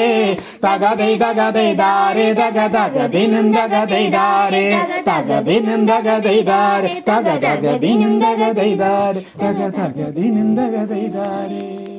[0.65, 4.65] തകതൈ തകതൈതാരേ തക തകതിനും തകതൈതാരേ
[5.09, 11.90] തകതിനും തകതൈതാരേ തക തകതിനും തകതൈതാരേ തക തകതിനും തകതൈതാരേ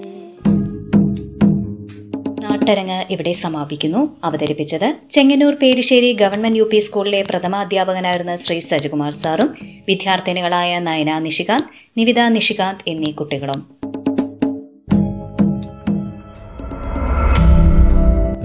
[2.62, 4.02] നാട്ടരങ്ങ് ഇവിടെ സമാപിക്കുന്നു.
[4.24, 9.56] അവതരിപ്പിച്ചത് Chengannur Perissery government U P സ്കൂളിലെ പ്രഥമാധ്യാപകനായിരുന്ന ശ്രീ സജികുമാർ സാറും
[9.88, 11.66] വിദ്യാർത്ഥിനികളായ നയന നിഷികാന്ത്
[11.98, 13.62] നിവിത നിഷികാന്ത് എന്നീ കുട്ടികളും.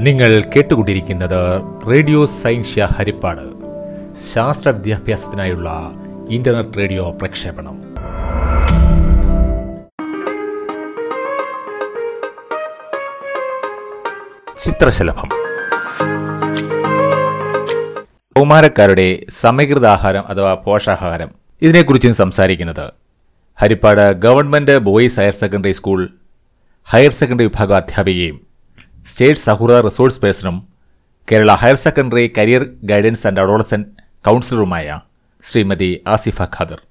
[0.04, 1.40] നിങ്ങൾ കേട്ടുകൊണ്ടിരിക്കുന്നത്
[1.90, 3.46] റേഡിയോ സയൻഷ്യ ഹരിപ്പാട്.
[4.34, 5.92] ശാസ്ത്ര വിദ്യാഭ്യാസത്തിനായുള്ള
[6.30, 7.85] ഇന്റർനെറ്റ് റേഡിയോ പ്രക്ഷേപണം.
[14.64, 15.28] ചിത്രശലഭം.
[18.36, 21.30] കൗമാരക്കാരുടെ സമീകൃതാഹാരം അഥവാ പോഷാഹാരം
[21.62, 22.90] ഇതിനെക്കുറിച്ചും സംസാരിക്കുന്നത്
[23.60, 26.10] Harippad government boys higher secondary school
[26.84, 28.40] higher secondary വിഭാഗം അധ്യാപികയും
[29.12, 30.68] സ്റ്റേറ്റ് സൗഹൃദ resource പേഴ്സണും
[31.32, 33.84] Kerala higher secondary career guidance and adolescent
[34.26, 35.00] കൗൺസിലറുമായ
[35.44, 36.82] Shrimati Asifa Khader.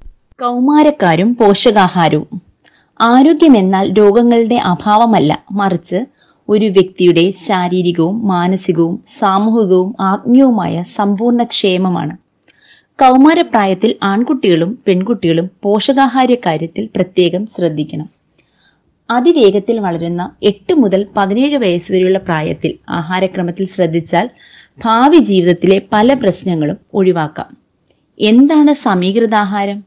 [0.41, 2.41] കൗമാരക്കാരും പോഷകാഹാരവും.
[3.01, 6.05] ആരോഗ്യമെന്നാൽ രോഗങ്ങളുടെ അഭാവമല്ല മറിച്ച്
[6.49, 12.17] ഒരു വ്യക്തിയുടെ ശാരീരികവും മാനസികവും സാമൂഹികവും ആത്മീയവുമായ സമ്പൂർണ ക്ഷേമമാണ്
[13.01, 18.09] കൗമാരപ്രായത്തിൽ ആൺകുട്ടികളും പെൺകുട്ടികളും പോഷകാഹാര കാര്യത്തിൽ പ്രത്യേകം ശ്രദ്ധിക്കണം.
[19.09, 24.29] അതിവേഗത്തിൽ വളരുന്ന എട്ട് മുതൽ പതിനേഴ് വയസ്സ് വരെയുള്ള പ്രായത്തിൽ ആഹാരക്രമത്തിൽ ശ്രദ്ധിച്ചാൽ
[24.83, 27.57] ഭാവി ജീവിതത്തിലെ പല പ്രശ്നങ്ങളും ഒഴിവാക്കാം.
[28.19, 29.83] എന്താണ് സമീകൃതാഹാരം?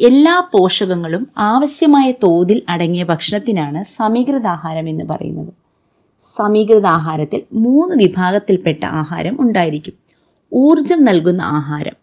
[0.00, 5.67] എല്ലാ പോഷകങ്ങളും ആവശ്യമായ തോതിൽ അടങ്ങിയ ഭക്ഷണത്തിനാണ് സമീകൃതാഹാരം എന്ന് പറയുന്നത്.
[6.38, 9.94] സമീകൃതാഹാരത്തിൽ മൂന്ന് വിഭാഗത്തിൽപ്പെട്ട ആഹാരം ഉണ്ടായിരിക്കും.
[10.52, 11.96] ഊർജം നൽകുന്ന ആഹാരം.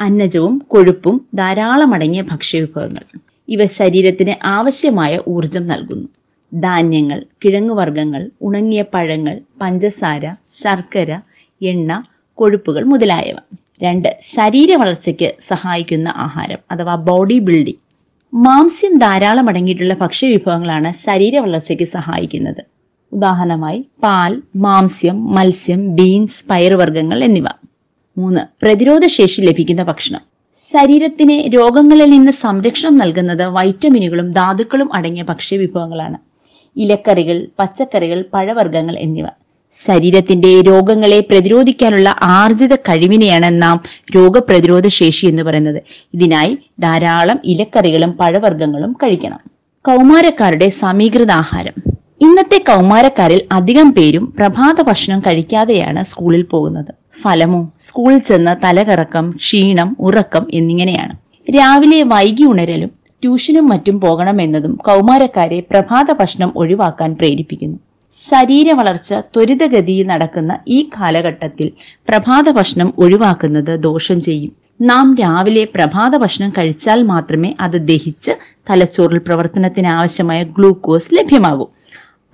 [0.00, 3.04] അന്നജവും കൊഴുപ്പും ധാരാളം അടങ്ങിയ ഭക്ഷ്യവിഭവങ്ങൾ.
[3.48, 6.08] ഇവ ശരീരത്തിന് ആവശ്യമായ ഊർജം നൽകുന്നു.
[6.54, 10.24] ധാന്യങ്ങൾ കിഴങ്ങുവർഗങ്ങൾ ഉണങ്ങിയ പഴങ്ങൾ പഞ്ചസാര
[10.62, 11.10] ശർക്കര
[11.62, 11.90] എണ്ണ
[12.38, 13.38] കൊഴുപ്പുകൾ മുതലായവ.
[13.82, 17.82] രണ്ട് ശരീര വളർച്ചയ്ക്ക് സഹായിക്കുന്ന ആഹാരം അഥവാ ബോഡി ബിൽഡിംഗ്.
[18.34, 22.62] മാംസ്യം ധാരാളം അടങ്ങിയിട്ടുള്ള ഭക്ഷ്യവിഭവങ്ങളാണ് ശരീര വളർച്ചയ്ക്ക് സഹായിക്കുന്നത്.
[23.12, 27.44] ഉദാഹരണമായി പാൽ മാംസ്യം മത്സ്യം ബീൻസ് പയറുവർഗങ്ങൾ എന്നിവ.
[28.18, 30.20] മൂന്ന് പ്രതിരോധശേഷി ലഭിക്കുന്ന ഭക്ഷണം.
[30.70, 36.18] ശരീരത്തിന് രോഗങ്ങളിൽ നിന്ന് സംരക്ഷണം നൽകുന്നത് വൈറ്റമിനുകളും ധാതുക്കളും അടങ്ങിയ ഭക്ഷ്യവിഭവങ്ങളാണ്.
[36.76, 39.26] ഇലക്കറികൾ പച്ചക്കറികൾ പഴവർഗങ്ങൾ എന്നിവ.
[39.72, 43.80] ശരീരത്തിന്റെ രോഗങ്ങളെ പ്രതിരോധിക്കാനുള്ള ആർജിത കഴിവിനെയാണ് നാം
[44.16, 45.82] രോഗപ്രതിരോധ ശേഷി എന്ന് പറയുന്നത്.
[46.14, 49.40] ഇതിനായി ധാരാളം ഇലക്കറികളും പഴവർഗങ്ങളും കഴിക്കണം.
[49.84, 51.85] കൗമാരക്കാരുടെ സമീകൃത ആഹാരം
[52.20, 56.92] ഇന്നത്തെ കൗമാരക്കാരിൽ അധികം പേരും പ്രഭാത ഭക്ഷണം കഴിക്കാതെയാണ് സ്കൂളിൽ പോകുന്നത്.
[57.22, 57.72] ഫലമോ?
[57.78, 61.14] സ്കൂളിൽ ചെന്ന് തലകറക്കം ക്ഷീണം ഉറക്കം എന്നിങ്ങനെയാണ്.
[61.56, 62.90] രാവിലെ വൈകി ഉണരലും
[63.22, 67.78] ട്യൂഷനും മറ്റും പോകണമെന്നതും കൗമാരക്കാരെ പ്രഭാത ഭക്ഷണം ഒഴിവാക്കാൻ പ്രേരിപ്പിക്കുന്നു.
[68.12, 71.72] ശരീര വളർച്ച ത്വരിതഗതിയിൽ നടക്കുന്ന ഈ കാലഘട്ടത്തിൽ
[72.08, 74.52] പ്രഭാത ഭക്ഷണം ഒഴിവാക്കുന്നത് ദോഷം ചെയ്യും.
[74.80, 78.32] നാം രാവിലെ പ്രഭാത ഭക്ഷണം കഴിച്ചാൽ മാത്രമേ അത് ദഹിച്ച്
[78.70, 81.66] തലച്ചോറിൽ പ്രവർത്തനത്തിന് ആവശ്യമായ ഗ്ലൂക്കോസ് ലഭ്യമാകൂ.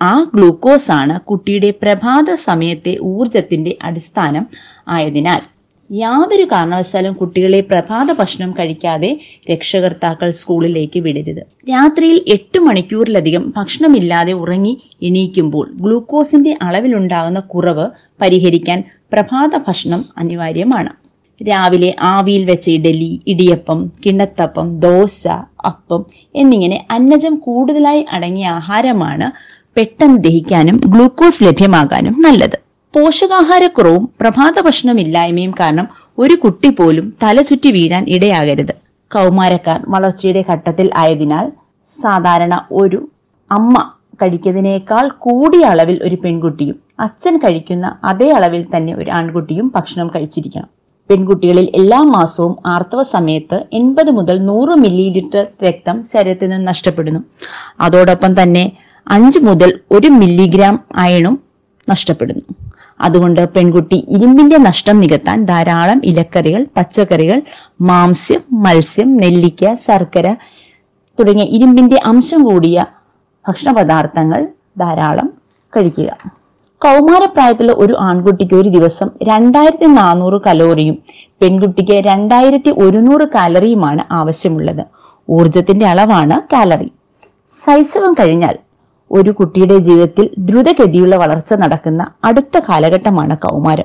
[0.03, 4.45] ആ ഗ്ലൂക്കോസ് ആണ് കുട്ടിയുടെ പ്രഭാത സമയത്തെ ഊർജത്തിന്റെ അടിസ്ഥാനം
[4.89, 5.43] ആയതിനാൽ.
[5.91, 9.11] യാതൊരു കാരണവശാലും കുട്ടികളെ പ്രഭാത ഭക്ഷണം കഴിക്കാതെ
[9.51, 11.43] രക്ഷകർത്താക്കൾ സ്കൂളിലേക്ക് വിടരുത്.
[11.69, 17.87] രാത്രിയിൽ എട്ട് മണിക്കൂറിലധികം ഭക്ഷണമില്ലാതെ ഉറങ്ങി എണീക്കുമ്പോൾ ഗ്ലൂക്കോസിന്റെ അളവിലുണ്ടാകുന്ന കുറവ്
[18.21, 18.81] പരിഹരിക്കാൻ
[19.13, 20.93] പ്രഭാത ഭക്ഷണം അനിവാര്യമാണ്.
[21.41, 25.23] രാവിലെ ആവിയിൽ വെച്ച ഇഡലി ഇടിയപ്പം കിണ്ണത്തപ്പം ദോശ
[25.71, 26.01] അപ്പം
[26.35, 29.27] എന്നിങ്ങനെ അന്നജം കൂടുതലായി അടങ്ങിയ ആഹാരമാണ്
[29.77, 32.57] പെട്ടെന്ന് ദഹിക്കാനും ഗ്ലൂക്കോസ് ലഭ്യമാകാനും നല്ലത്.
[32.97, 35.87] പോഷകാഹാരക്കുറവും പ്രഭാത ഭക്ഷണമില്ലായ്മയും കാരണം
[36.19, 38.75] ഒരു കുട്ടി പോലും തലചുറ്റി വീഴാൻ ഇടയാകരുത്.
[39.15, 41.53] കൗമാരക്കാർ വളർച്ചയുടെ ഘട്ടത്തിൽ ആയതിനാൽ
[42.03, 43.09] സാധാരണ ഒരു
[43.51, 43.91] അമ്മ
[44.23, 50.69] കഴിക്കുന്നതിനേക്കാൾ കൂടിയ അളവിൽ ഒരു പെൺകുട്ടിയും അച്ഛൻ കഴിക്കുന്ന അതേ അളവിൽ തന്നെ ഒരു ആൺകുട്ടിയും ഭക്ഷണം കഴിച്ചിരിക്കണം.
[51.11, 57.21] പെൺകുട്ടികളിൽ എല്ലാ മാസവും ആർത്തവ സമയത്ത് എൺപത് മുതൽ നൂറ് മില്ലി ലിറ്റർ രക്തം ശരീരത്തിൽ നിന്ന് നഷ്ടപ്പെടുന്നു.
[57.81, 58.73] അതോടൊപ്പം തന്നെ
[59.09, 61.41] അഞ്ച് മുതൽ ഒരു മില്ലിഗ്രാം അയണും
[61.91, 62.55] നഷ്ടപ്പെടുന്നു.
[63.01, 67.43] അതുകൊണ്ട് പെൺകുട്ടി ഇരുമ്പിന്റെ നഷ്ടം നികത്താൻ ധാരാളം ഇലക്കറികൾ പച്ചക്കറികൾ
[67.81, 70.37] മാംസ്യം മത്സ്യം നെല്ലിക്ക ശർക്കര
[71.19, 72.87] തുടങ്ങിയ ഇരുമ്പിന്റെ അംശം കൂടിയ
[73.49, 75.33] ഭക്ഷണ പദാർത്ഥങ്ങൾ ധാരാളം
[75.77, 76.33] കഴിക്കുക.
[76.79, 80.99] കൗമാരപ്രായത്തിലെ ഒരു ആൺകുട്ടിക്ക് ഒരു ദിവസം രണ്ടായിരത്തി നാനൂറ് കലോറിയും
[81.43, 84.85] പെൺകുട്ടിക്ക് രണ്ടായിരത്തി ഒരുന്നൂറ് കാലറിയുമാണ് ആവശ്യമുള്ളത്.
[85.31, 86.93] ഊർജത്തിന്റെ അളവാണ് കാലറി.
[87.67, 88.59] ശൈശവം കഴിഞ്ഞാൽ
[89.13, 93.85] ഒരു കുട്ടിയുടെ ജീവിതത്തിൽ ദ്രുതഗതിയുള്ള വളർച്ച നടക്കുന്ന അടുത്ത കാലഘട്ടമാണ് കൗമാരം.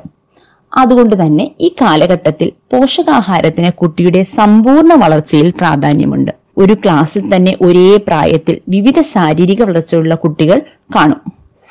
[0.78, 6.32] അതുകൊണ്ട് തന്നെ ഈ കാലഘട്ടത്തിൽ പോഷകാഹാരത്തിന് കുട്ടിയുടെ സമ്പൂർണ വളർച്ചയിൽ പ്രാധാന്യമുണ്ട്.
[6.58, 10.62] ഒരു ക്ലാസ്സിൽ തന്നെ ഒരേ പ്രായത്തിൽ വിവിധ ശാരീരിക വളർച്ചയുള്ള കുട്ടികൾ
[10.96, 11.22] കാണും.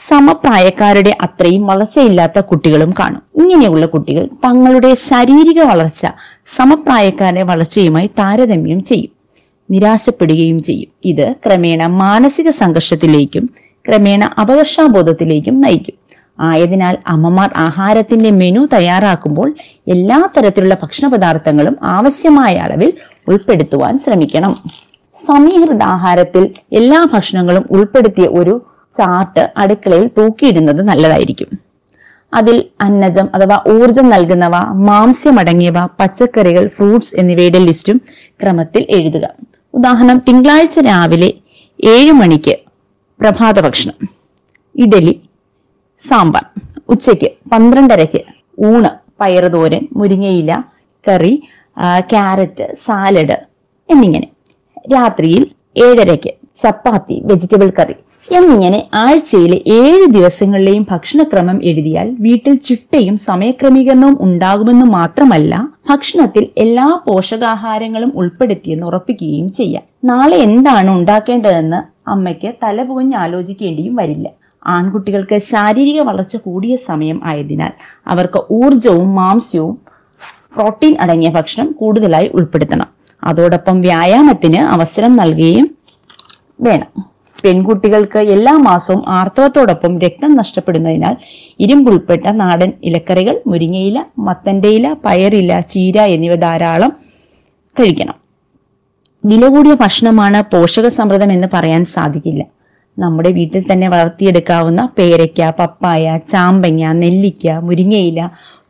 [0.08, 3.22] സമപ്രായക്കാരുടെ അത്രയും വളർച്ചയില്ലാത്ത കുട്ടികളും കാണും.
[3.36, 6.06] ഇങ്ങനെയുള്ള കുട്ടികൾ തങ്ങളുടെ ശാരീരിക വളർച്ച
[6.56, 9.15] സമപ്രായക്കാരുടെ വളർച്ചയുമായി താരതമ്യം ചെയ്യും.
[9.70, 10.90] നിരാശപ്പെടുകയും ചെയ്യും.
[11.04, 13.50] ഇത് ക്രമേണ മാനസിക സംഘർഷത്തിലേക്കും
[13.88, 15.94] ക്രമേണ അപകർഷാബോധത്തിലേക്കും നയിക്കും.
[16.40, 19.54] ആയതിനാൽ അമ്മമാർ ആഹാരത്തിന്റെ മെനു തയ്യാറാക്കുമ്പോൾ
[19.88, 22.92] എല്ലാ തരത്തിലുള്ള ഭക്ഷണ പദാർത്ഥങ്ങളും ആവശ്യമായ അളവിൽ
[23.28, 24.62] ഉൾപ്പെടുത്തുവാൻ ശ്രമിക്കണം.
[25.26, 28.62] സമീകൃത ആഹാരത്തിൽ എല്ലാ ഭക്ഷണങ്ങളും ഉൾപ്പെടുത്തിയ ഒരു
[28.96, 31.58] ചാർട്ട് അടുക്കളയിൽ തൂക്കിയിടുന്നത് നല്ലതായിരിക്കും.
[32.34, 38.00] അതിൽ അന്നജം അഥവാ ഊർജം നൽകുന്നവ മാംസ്യമടങ്ങിയവ പച്ചക്കറികൾ ഫ്രൂട്ട്സ് എന്നിവയുടെ ലിസ്റ്റും
[38.42, 39.55] ക്രമത്തിൽ എഴുതുക.
[39.76, 41.28] ഉദാഹരണം തിങ്കളാഴ്ച രാവിലെ
[41.84, 42.54] ഏഴ് മണിക്ക്
[43.20, 43.96] പ്രഭാത ഭക്ഷണം.
[44.74, 45.14] ഇഡലി
[46.08, 46.44] സാമ്പാർ.
[46.88, 48.20] ഉച്ചയ്ക്ക് പന്ത്രണ്ടരയ്ക്ക്
[48.68, 50.52] ഊണ് പയറുതോരൻ മുരിങ്ങയില
[51.06, 51.34] കറി
[52.10, 53.36] ക്യാരറ്റ് സാലഡ്
[53.88, 54.28] എന്നിങ്ങനെ.
[54.94, 55.44] രാത്രിയിൽ
[55.84, 57.96] ഏഴരയ്ക്ക് ചപ്പാത്തി വെജിറ്റബിൾ കറി.
[58.32, 68.86] എന്നിങ്ങനെ ആഴ്ചയിലെ ഏഴ് ദിവസങ്ങളിലെയും ഭക്ഷണക്രമം എഴുതിയാൽ വീട്ടിൽ ചിട്ടയും സമയക്രമീകരണവും ഉണ്ടാകുമെന്ന് മാത്രമല്ല ഭക്ഷണത്തിൽ എല്ലാ പോഷകാഹാരങ്ങളും ഉൾപ്പെടുത്തിയെന്ന്
[68.86, 69.82] ഉറപ്പിക്കുകയും ചെയ്യാം.
[70.04, 74.28] നാളെ എന്താണ് ഉണ്ടാക്കേണ്ടതെന്ന് അമ്മയ്ക്ക് തലപുകഞ്ഞ് ആലോചിക്കേണ്ടിയും വരില്ല.
[74.66, 77.72] ആൺകുട്ടികൾക്ക് ശാരീരിക വളർച്ച കൂടിയ സമയം ആയതിനാൽ
[78.06, 79.78] അവർക്ക് ഊർജവും മാംസ്യവും
[80.56, 82.88] പ്രോട്ടീൻ അടങ്ങിയ ഭക്ഷണം കൂടുതലായി ഉൾപ്പെടുത്തണം.
[83.24, 85.76] അതോടൊപ്പം വ്യായാമത്തിന് അവസരം നൽകുകയും
[86.60, 87.15] വേണം.
[87.44, 91.16] പെൺകുട്ടികൾക്ക് എല്ലാ മാസവും ആർത്തവത്തോടൊപ്പം രക്തം നഷ്ടപ്പെടുന്നതിനാൽ
[91.60, 96.92] ഇരുമ്പുൾപ്പെട്ട നാടൻ ഇലക്കറികൾ മുരിങ്ങയില മത്തന്റെ ഇല പയറില ചീര എന്നിവ ധാരാളം
[97.76, 98.16] കഴിക്കണം.
[99.24, 102.42] വില കൂടിയ ഭക്ഷണമാണ് പോഷക സമൃദ്ധം എന്ന് പറയാൻ സാധിക്കില്ല.
[102.98, 108.20] നമ്മുടെ വീട്ടിൽ തന്നെ വളർത്തിയെടുക്കാവുന്ന പേരയ്ക്ക പപ്പായ ചാമ്പങ്ങ നെല്ലിക്ക മുരിങ്ങയില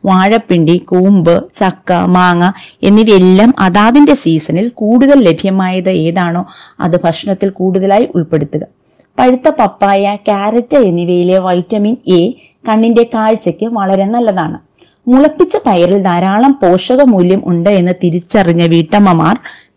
[0.05, 2.51] വാഴപ്പിണ്ടി കൂമ്പ് ചക്ക മാങ്ങ
[2.83, 6.45] എന്നിവയെല്ലാം അതാതിന്റെ സീസണിൽ കൂടുതൽ ലഭ്യമായത് ഏതാണോ
[6.79, 8.63] അത് ഭക്ഷണത്തിൽ കൂടുതലായി ഉൾപ്പെടുത്തുക.
[9.17, 12.21] പഴുത്ത പപ്പായ ക്യാരറ്റ് എന്നിവയിലെ വൈറ്റമിൻ എ
[12.69, 14.57] കണ്ണിന്റെ കാഴ്ചയ്ക്ക് വളരെ നല്ലതാണ്.
[15.07, 19.35] മുളപ്പിച്ച പയറിൽ ധാരാളം പോഷക മൂല്യം ഉണ്ട് എന്ന് തിരിച്ചറിഞ്ഞ വീട്ടമ്മമാർ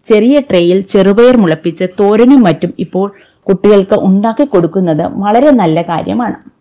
[0.09, 3.13] ചെറിയ ട്രേയിൽ ചെറുപയർ മുളപ്പിച്ച് തോരനും മറ്റും ഇപ്പോൾ
[3.47, 6.60] കുട്ടികൾക്ക് ഉണ്ടാക്കി കൊടുക്കുന്നത് വളരെ നല്ല കാര്യമാണ്.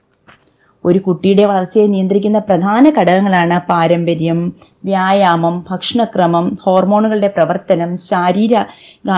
[0.85, 4.39] ഒരു കുട്ടിയുടെ വളർച്ചയെ നിയന്ത്രിക്കുന്ന പ്രധാന ഘടകങ്ങളാണ് പാരമ്പര്യം
[4.85, 8.55] വ്യായാമം ഭക്ഷണക്രമം ഹോർമോണുകളുടെ പ്രവർത്തനം ശാരീരിക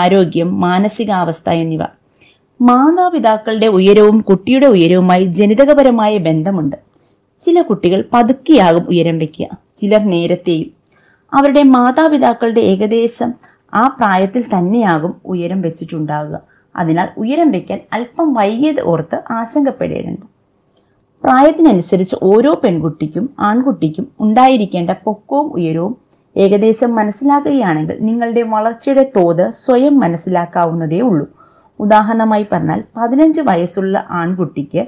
[0.02, 1.84] ആരോഗ്യം മാനസികാവസ്ഥ എന്നിവ.
[2.60, 6.78] മാതാപിതാക്കളുടെ ഉയരവും കുട്ടിയുടെ ഉയരവുമായി ജനിതകപരമായ ബന്ധമുണ്ട്.
[7.44, 9.48] ചില കുട്ടികൾ പതുക്കിയാകും ഉയരം വയ്ക്കുക
[9.82, 10.70] ചിലർ നേരത്തെയും.
[11.32, 13.30] അവരുടെ മാതാപിതാക്കളുടെ ഏകദേശം
[13.74, 16.38] ആ പ്രായത്തിൽ തന്നെയാകും ഉയരം വെച്ചിട്ടുണ്ടാകുക.
[16.76, 20.28] അതിനാൽ ഉയരം വയ്ക്കാൻ അല്പം വൈകിയത് ഓർത്ത് ആശങ്കപ്പെടേണ്ടത്
[21.24, 25.94] പ്രായത്തിനനുസരിച്ച് ഓരോ പെൺകുട്ടിക്കും ആൺകുട്ടിക്കും ഉണ്ടായിരിക്കേണ്ട പൊക്കവും ഉയരവും
[26.36, 31.26] ഏകദേശം മനസ്സിലാക്കുകയാണെങ്കിൽ നിങ്ങളുടെ വളർച്ചയുടെ തോത് സ്വയം മനസ്സിലാക്കാവുന്നതേ ഉള്ളൂ.
[31.80, 34.82] ഉദാഹരണമായി പറഞ്ഞാൽ പതിനഞ്ച് വയസ്സുള്ള ആൺകുട്ടിക്ക്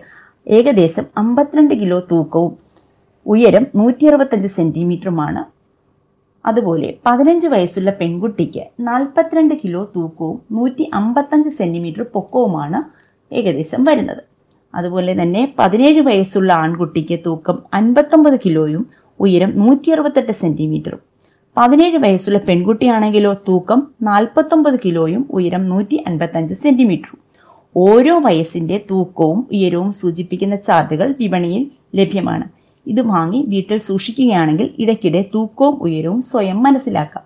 [0.47, 2.53] ഏകദേശം അമ്പത്തിരണ്ട് കിലോ തൂക്കവും
[3.25, 5.43] ഉയരം നൂറ്റി അറുപത്തഞ്ച് സെന്റിമീറ്ററുമാണ്.
[6.45, 12.79] അതുപോലെ പതിനഞ്ച് വയസ്സുള്ള പെൺകുട്ടിക്ക് നാൽപ്പത്തിരണ്ട് കിലോ തൂക്കവും നൂറ്റി അമ്പത്തഞ്ച് സെന്റിമീറ്റർ പൊക്കവുമാണ്
[13.31, 14.32] ഏകദേശം വരുന്നത്.
[14.75, 18.87] അതുപോലെ തന്നെ പതിനേഴ് വയസ്സുള്ള ആൺകുട്ടിക്ക് തൂക്കം അൻപത്തൊമ്പത് കിലോയും
[19.19, 20.99] ഉയരം നൂറ്റി അറുപത്തെട്ട് സെന്റിമീറ്ററും.
[21.57, 27.19] പതിനേഴ് വയസ്സുള്ള പെൺകുട്ടിയാണെങ്കിലോ തൂക്കം നാൽപ്പത്തൊമ്പത് കിലോയും ഉയരം നൂറ്റി അൻപത്തഞ്ച് സെന്റിമീറ്ററും.
[27.77, 32.43] ഓരോ വയസ്സിന്റെ തൂക്കവും ഉയരവും സൂചിപ്പിക്കുന്ന ചാർട്ടുകൾ വിപണിയിൽ ലഭ്യമാണ്.
[32.87, 37.23] ഇത് വാങ്ങി വീട്ടിൽ സൂക്ഷിക്കുകയാണെങ്കിൽ ഇടയ്ക്കിടെ തൂക്കവും ഉയരവും സ്വയം മനസ്സിലാക്കാം.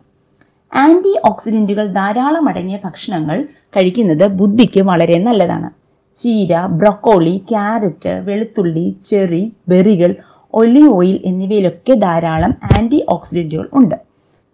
[0.75, 5.86] ആന്റി ഓക്സിഡന്റുകൾ ധാരാളം അടങ്ങിയ ഭക്ഷണങ്ങൾ കഴിക്കുന്നത് ബുദ്ധിക്ക് വളരെ നല്ലതാണ്.
[6.17, 10.15] ചീര ബ്രൊക്കോളി ക്യാരറ്റ് വെളുത്തുള്ളി ചെറി ബെറികൾ
[10.53, 13.95] ഒലിവ് ഓയിൽ എന്നിവയിലൊക്കെ ധാരാളം ആന്റി ഓക്സിഡന്റുകൾ ഉണ്ട്.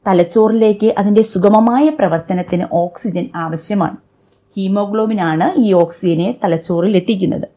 [0.07, 3.97] തലച്ചോറിലേക്ക് അതിന്റെ സുഗമമായ പ്രവർത്തനത്തിന് ഓക്സിജൻ ആവശ്യമാണ്.
[4.57, 7.47] ഹീമോഗ്ലോബിൻ ആണ് ഈ ഓക്സിജനെ തലച്ചോറിൽ എത്തിക്കുന്നത്.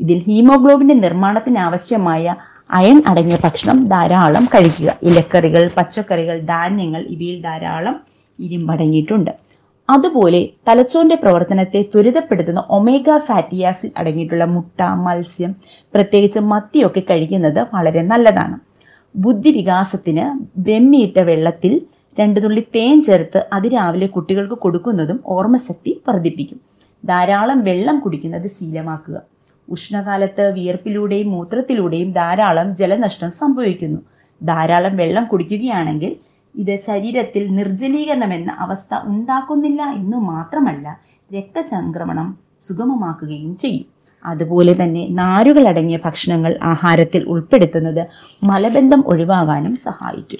[0.00, 2.34] ഇതിൽ ഹീമോഗ്ലോബിന്റെ നിർമ്മാണത്തിന് ആവശ്യമായ
[2.70, 4.98] അയൺ അടങ്ങിയ ഭക്ഷണം ധാരാളം കഴിക്കുക.
[5.02, 8.00] ഇലക്കറികൾ പച്ചക്കറികൾ ധാന്യങ്ങൾ ഇവയിൽ ധാരാളം
[8.38, 9.49] ഇരുമ്പടങ്ങിയിട്ടുണ്ട്.
[9.90, 15.52] അതുപോലെ തലച്ചോറിന്റെ പ്രവർത്തനത്തെ ത്വരിതപ്പെടുത്തുന്ന ഒമേഗ ഫാറ്റി ആസിഡ് അടങ്ങിയിട്ടുള്ള മുട്ട മത്സ്യം
[15.94, 18.56] പ്രത്യേകിച്ച് മത്തിയൊക്കെ കഴിക്കുന്നത് വളരെ നല്ലതാണ്.
[19.16, 20.24] ബുദ്ധി വികാസത്തിന്
[20.58, 21.72] ബ്രഹ്മിയിട്ട വെള്ളത്തിൽ
[22.16, 26.60] രണ്ടു തുള്ളി തേൻ ചേർത്ത് അതിരാവിലെ കുട്ടികൾക്ക് കൊടുക്കുന്നതും ഓർമ്മശക്തി വർദ്ധിപ്പിക്കും.
[27.04, 29.16] ധാരാളം വെള്ളം കുടിക്കുന്നത് ശീലമാക്കുക.
[29.68, 34.00] ഉഷ്ണകാലത്ത് വിയർപ്പിലൂടെയും മൂത്രത്തിലൂടെയും ധാരാളം ജലനഷ്ടം സംഭവിക്കുന്നു.
[34.40, 36.12] ധാരാളം വെള്ളം കുടിക്കുകയാണെങ്കിൽ
[36.54, 41.00] ഇത് ശരീരത്തിൽ നിർജലീകരണം എന്ന അവസ്ഥ ഉണ്ടാക്കുന്നില്ല എന്ന് മാത്രമല്ല
[41.34, 43.86] രക്തചംക്രമണം സുഗമമാക്കുകയും ചെയ്യും.
[44.26, 48.06] അതുപോലെ തന്നെ നാരുകൾ അടങ്ങിയ ഭക്ഷണങ്ങൾ ആഹാരത്തിൽ ഉൾപ്പെടുത്തുന്നത്
[48.44, 50.38] മലബന്ധം ഒഴിവാകാനും സഹായിക്കും.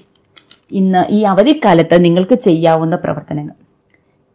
[0.70, 3.54] ഇന്ന് ഈ അവധിക്കാലത്ത് നിങ്ങൾക്ക് ചെയ്യാവുന്ന പ്രവർത്തനങ്ങൾ.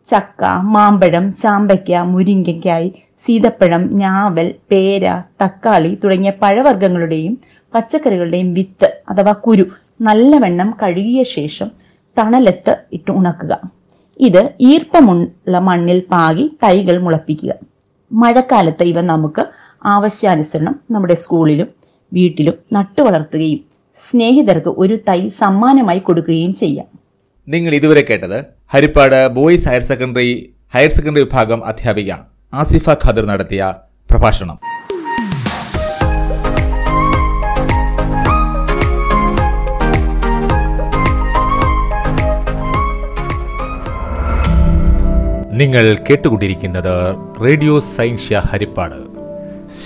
[0.05, 2.93] ചക്ക മാമ്പഴം ചാമ്പയ്ക്ക മുരിങ്ങയ്ക്കായി
[3.27, 7.37] സീതപ്പഴം ഞാവൽ പേര തക്കാളി തുടങ്ങിയ പഴവർഗങ്ങളുടെയും
[7.73, 9.65] പച്ചക്കറികളുടെയും വിത്ത് അഥവാ കുരു
[10.01, 11.71] നല്ലവണ്ണം കഴുകിയ ശേഷം
[12.19, 13.53] തണലത്ത് ഇട്ട് ഉണക്കുക.
[14.19, 17.51] ഇത് ഈർപ്പമുള്ള മണ്ണിൽ പാകി തൈകൾ മുളപ്പിക്കുക.
[18.11, 19.45] മഴക്കാലത്ത് ഇവ നമുക്ക്
[19.85, 21.69] ആവശ്യാനുസരണം നമ്മുടെ സ്കൂളിലും
[22.13, 23.59] വീട്ടിലും നട്ടു വളർത്തുകയും
[24.09, 26.87] സ്നേഹിതർക്ക് ഒരു തൈ സമ്മാനമായി കൊടുക്കുകയും ചെയ്യാം.
[27.47, 28.39] നിങ്ങൾ ഇതുവരെ കേട്ടത്
[28.73, 30.29] Haripad boys higher secondary
[30.75, 32.13] higher secondary വിഭാഗം അധ്യാപിക
[32.53, 33.73] ആസിഫ ഖാദർ നടത്തിയ
[34.11, 34.57] പ്രഭാഷണം.
[45.65, 48.95] നിങ്ങൾ കേട്ടുകൊണ്ടിരിക്കുന്നത് റേഡിയോ സയൻഷ്യ ഹരിപ്പാട്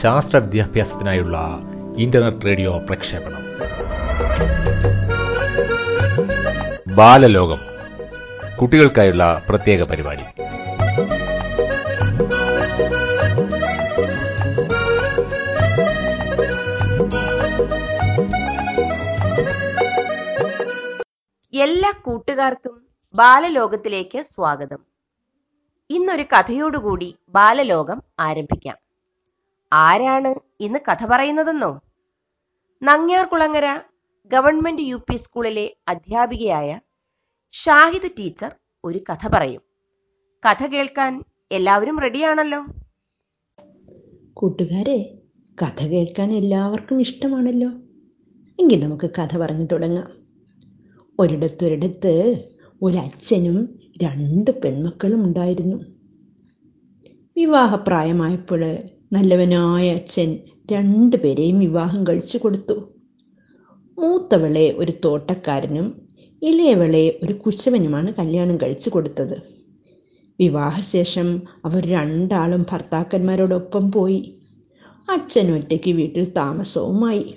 [0.02, 1.60] ശാസ്ത്ര വിദ്യാഭ്യാസത്തിനായുള്ള
[1.98, 3.44] ഇന്റർനെറ്റ് റേഡിയോ പ്രക്ഷേപണം.
[6.96, 7.58] ബാലലോകം
[8.62, 10.24] കുട്ടികൾക്കായുള്ള പ്രത്യേക പരിപാടി.
[21.60, 22.82] എല്ലാ കൂട്ടുകാർക്കും
[23.14, 24.99] ബാലലോകത്തിലേക്ക് സ്വാഗതം.
[25.90, 28.78] ഇന്നൊരു കഥയോടുകൂടി ബാലലോകം ആരംഭിക്കാം.
[29.74, 31.82] ആരാണ് ഇന്ന് കഥ പറയുന്നതെന്നോ?
[32.84, 33.80] നങ്ങ്യാർകുളങ്ങര
[34.26, 36.80] ഗവൺമെന്റ് യു പി സ്കൂളിലെ അധ്യാപികയായ
[37.52, 39.62] ഷാഹിദ് ടീച്ചർ ഒരു കഥ പറയും.
[40.46, 42.66] കഥ കേൾക്കാൻ എല്ലാവരും റെഡിയാണല്ലോ?
[44.34, 45.18] കൂട്ടുകാരെ
[45.62, 47.70] കഥ കേൾക്കാൻ എല്ലാവർക്കും ഇഷ്ടമാണല്ലോ.
[48.60, 50.20] എങ്കിൽ നമുക്ക് കഥ പറഞ്ഞു തുടങ്ങാം.
[51.20, 52.44] ഒരിടത്തൊരിടത്ത്
[52.82, 55.78] ഒരച്ഛനും രണ്ട് പെൺമക്കളും ഉണ്ടായിരുന്നു.
[57.38, 58.78] വിവാഹപ്രായമായപ്പോൾ
[59.14, 60.38] നല്ലവനായ അച്ഛൻ
[60.72, 62.90] രണ്ടുപേരെയും വിവാഹം കഴിച്ചു കൊടുത്തു.
[64.00, 66.02] മൂത്തവളെ ഒരു തോട്ടക്കാരനും
[66.42, 69.42] ഇളയവളെ ഒരു കുശവനുമാണ് കല്യാണം കഴിച്ചു കൊടുത്തത്.
[70.40, 74.36] വിവാഹശേഷം അവർ രണ്ടാളും ഭർത്താക്കന്മാരോടൊപ്പം പോയി.
[75.12, 77.36] അച്ഛൻ ഒറ്റയ്ക്ക് വീട്ടിൽ താമസവുമായി.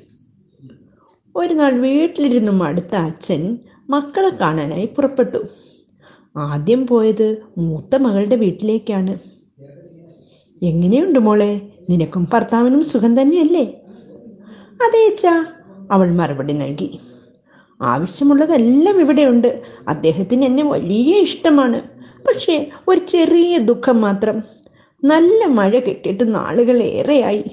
[1.37, 3.59] ഒരു നാൾ വീട്ടിലിരുന്നും അടുത്ത അച്ഛൻ
[3.91, 5.47] മക്കളെ കാണാനായി പുറപ്പെട്ടു.
[6.37, 9.18] ആദ്യം പോയത് മൂത്ത മകളുടെ വീട്ടിലേക്കാണ്.
[10.64, 11.61] എങ്ങനെയുണ്ട് മോളെ?
[11.91, 13.64] നിനക്കും ഭർത്താവിനും സുഖം തന്നെയല്ലേ?
[14.85, 15.16] അതേ
[15.91, 16.99] അവൾ മറുപടി നൽകി.
[17.83, 19.62] ആവശ്യമുള്ളതെല്ലാം ഇവിടെയുണ്ട്.
[19.89, 21.83] അദ്ദേഹത്തിന് എന്നെ വലിയ ഇഷ്ടമാണ്.
[22.26, 24.43] പക്ഷേ ഒരു ചെറിയ ദുഃഖം മാത്രം.
[25.05, 27.45] നല്ല മഴ കിട്ടിയിട്ട് നാളുകൾ ഏറെയായി.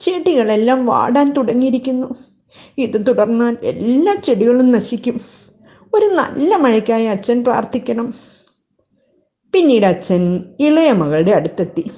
[0.00, 2.14] ചെടികളെല്ലാം വാടാൻ തുടങ്ങിയിരിക്കുന്നു.
[2.78, 5.20] ഇത് തുടർന്നാൽ എല്ലാ ചെടികളും നശിക്കും.
[5.94, 8.14] ഒരു നല്ല മഴയ്ക്കായി അച്ഛൻ പ്രാർത്ഥിക്കണം.
[9.52, 11.90] പിന്നീട് അച്ഛൻ ഇളയ മകളുടെ അടുത്തെത്തി.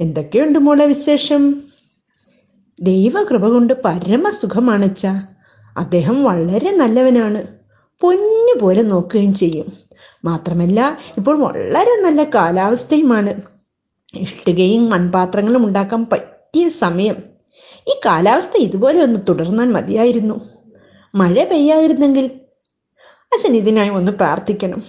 [0.00, 1.62] എന്തൊക്കെയുണ്ട് മോളെ വിശേഷം?
[2.82, 5.06] ദൈവകൃപ കൊണ്ട് പരമസുഖമാണ് അച്ഛ
[5.76, 7.46] അദ്ദേഹം വളരെ നല്ലവനാണ്.
[8.00, 9.72] പൊന്നു പോലെ നോക്കുകയും ചെയ്യും.
[10.24, 13.40] മാത്രമല്ല ഇപ്പോൾ വളരെ നല്ല കാലാവസ്ഥയുമാണ്.
[14.14, 17.16] ഇഷ്ടികയും മൺപാത്രങ്ങളും ഉണ്ടാക്കാൻ പറ്റിയ സമയം.
[17.88, 20.40] ഈ കാലാവസ്ഥ ഇതുപോലെ ഒന്ന് തുടർന്നാൽ മതിയായിരുന്നു.
[21.14, 22.30] മഴ പെയ്യാതിരുന്നെങ്കിൽ
[23.34, 24.82] അച്ഛൻ ഇതിനായി ഒന്ന് പ്രാർത്ഥിക്കണം.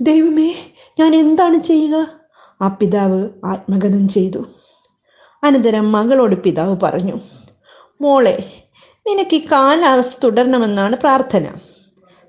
[0.00, 0.54] ദൈവമേ
[1.00, 2.20] ഞാൻ എന്താണ് ചെയ്യുക?
[2.62, 4.44] ആ പിതാവ് ആത്മഗതം ചെയ്തു.
[5.44, 7.20] അനന്തരം മകളോട് പിതാവ് പറഞ്ഞു
[8.00, 8.52] മോളെ
[9.08, 11.54] നിനക്ക് ഈ കാലാവസ്ഥ തുടരണമെന്നാണ് പ്രാർത്ഥന.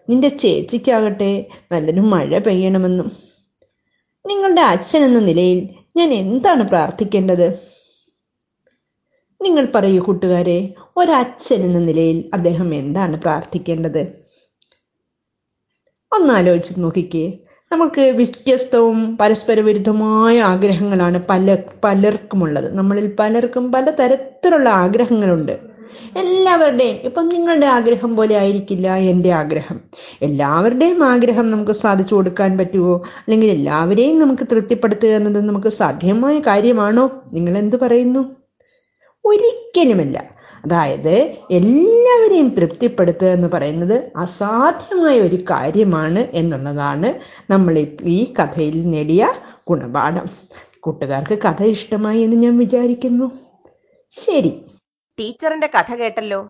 [0.10, 3.12] നിന്റെ ചേച്ചിക്കാകട്ടെ നല്ലൊരു മഴ പെയ്യണമെന്നും.
[4.26, 7.60] നിങ്ങളുടെ അച്ഛൻ എന്ന നിലയിൽ ഞാൻ എന്താണ് പ്രാർത്ഥിക്കേണ്ടത്?
[9.42, 14.23] നിങ്ങൾ പറയൂ കൂട്ടുകാരെ ഒരച്ഛൻ എന്ന നിലയിൽ അദ്ദേഹം എന്താണ് പ്രാർത്ഥിക്കേണ്ടത്?
[16.14, 17.34] ഒന്നാലോചിച്ച് നോക്കിക്കേ.
[17.72, 22.76] നമുക്ക് വ്യത്യസ്തവും പരസ്പര വിരുദ്ധമായ ആഗ്രഹങ്ങളാണ് പല പലർക്കുമുള്ളത്.
[22.76, 25.74] നമ്മളിൽ പലർക്കും പല തരത്തിലുള്ള ആഗ്രഹങ്ങളുണ്ട്.
[26.18, 29.80] എല്ലാവരുടെയും ഇപ്പം നിങ്ങളുടെ ആഗ്രഹം പോലെ ആയിരിക്കില്ല എന്റെ ആഗ്രഹം.
[30.22, 37.24] എല്ലാവരുടെയും ആഗ്രഹം നമുക്ക് സാധിച്ചു കൊടുക്കാൻ പറ്റുമോ അല്ലെങ്കിൽ എല്ലാവരെയും നമുക്ക് തൃപ്തിപ്പെടുത്തുക എന്നത് നമുക്ക് സാധ്യമായ കാര്യമാണോ?
[37.34, 38.36] നിങ്ങൾ എന്ത് പറയുന്നു?
[39.26, 40.43] ഒരിക്കലുമല്ല.
[40.64, 47.10] അതായത് എല്ലാവരെയും തൃപ്തിപ്പെടുത്തുക എന്ന് പറയുന്നത് അസാധ്യമായ ഒരു കാര്യമാണ് എന്നുള്ളതാണ്
[47.52, 49.34] നമ്മൾ ഈ കഥയിൽ നേടിയ
[49.70, 50.30] ഗുണപാഠം.
[50.80, 53.32] കൂട്ടുകാർക്ക് കഥ ഇഷ്ടമായി എന്ന് ഞാൻ വിചാരിക്കുന്നു.
[54.10, 54.66] ശരി.
[55.20, 56.50] ടീച്ചറിന്റെ കഥ കേട്ടല്ലോ.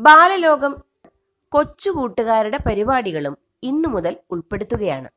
[0.00, 0.76] ബാലലോകം
[1.48, 5.08] കൊച്ചു കൂട്ടുകാരുടെ പരിപാടികളും ഇന്നു മുതൽ ഉൾപ്പെടുത്തുകയാണ്.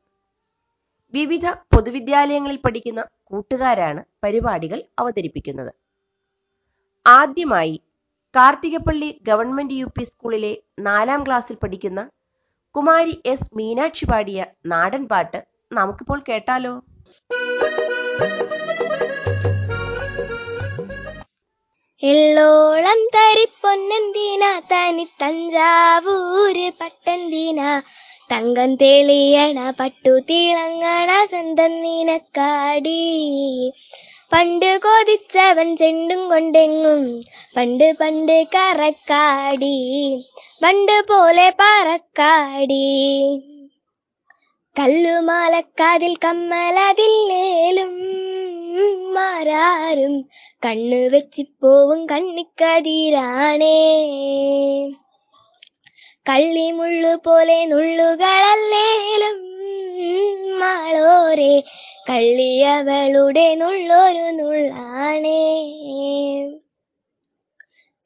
[1.14, 5.72] വിവിധ പൊതുവിദ്യാലയങ്ങളിൽ പഠിക്കുന്ന കൂട്ടുകാരാണ് പരിപാടികൾ അവതരിപ്പിക്കുന്നത്.
[7.08, 7.82] ആദ്യമായി
[8.36, 12.00] കാർത്തികപ്പള്ളി ഗവൺമെന്റ് യു പി സ്കൂളിലെ നാലാം ക്ലാസ്സിൽ പഠിക്കുന്ന
[12.74, 16.74] കുമാരി എസ് മീനാക്ഷി പാടിയ നാടൻ പാട്ട് നമുക്കിപ്പോൾ കേട്ടാലോ?
[22.02, 27.60] എള്ളോളം തരിപ്പൊന്നെന്തിന തനി തഞ്ചാവൂര് പട്ടെന്തിന?
[28.32, 33.00] തങ്കം തെളിയണ പട്ടു തിളങ്ങണ സ്വന്തം നിനക്കാടി.
[34.32, 37.22] പണ്ട് കൊതിച്ചവൻ ചെണ്ടും കൊണ്ടെങ്ങും.
[37.56, 39.76] പണ്ട് പണ്ട് കറക്കാടി.
[40.62, 42.84] പണ്ട് പോലെ പറക്കാടി.
[44.80, 47.92] കല്ലുമാലക്കാതിൽ കമ്മലതിൽ നേലും
[49.14, 50.22] മാറാറും
[50.66, 53.78] കണ്ണു വെച്ചിപ്പോവും കണ്ണിക്കതിരാണേ.
[56.28, 59.36] കള്ളിമുള്ളു പോലെ നുള്ളുകളല്ലേലും
[60.58, 61.64] മാളോരെ
[62.10, 65.42] കള്ളിയവളുടെ നുള്ളൊരു നുള്ളാണേ.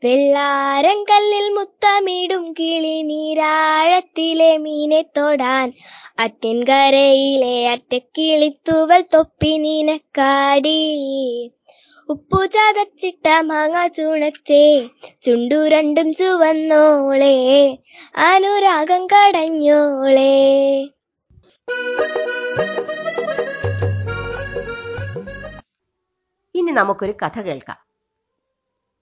[0.05, 5.73] വെള്ളാരം കല്ലിൽ മുത്തമിടും കിളി നീരാഴത്തിലെ മീനെ തൊടാൻ.
[6.19, 10.81] അറ്റൻകരയിലെ അറ്റക്കിളിത്തുവൽ തൊപ്പി നിനക്കാടി.
[12.13, 14.91] ഉപ്പു ചതച്ചിട്ട മാങ്ങ ചൂണത്തെ
[15.21, 17.79] ചുണ്ടു രണ്ടും ചുവന്നോളെ.
[18.17, 20.33] അനുരാഗം കടഞ്ഞോളെ.
[26.55, 27.77] ഇനി നമുക്കൊരു കഥ കേൾക്കാം.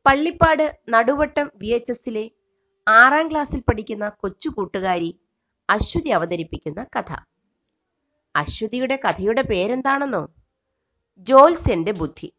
[0.06, 2.30] പള്ളിപ്പാട് നടുവട്ടം വി എച്ച് എസിലെ
[2.88, 5.20] ആറാം ക്ലാസ്സിൽ പഠിക്കുന്ന കൊച്ചു കൂട്ടുകാരി
[5.70, 7.16] അശ്വതി അവതരിപ്പിക്കുന്ന കഥ.
[8.36, 10.28] അശ്വതിയുടെ കഥയുടെ പേരെന്താണെന്നോ?
[11.18, 12.32] ജോൽസെന്റെ ബുദ്ധി.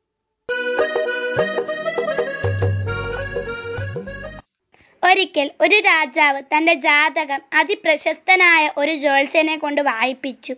[5.12, 10.54] ഒരിക്കൽ ഒരു രാജാവ് തന്റെ ജാതകം അതിപ്രശസ്തനായ ഒരു ജ്യോത്സ്യനെ കൊണ്ട് വായിപ്പിച്ചു.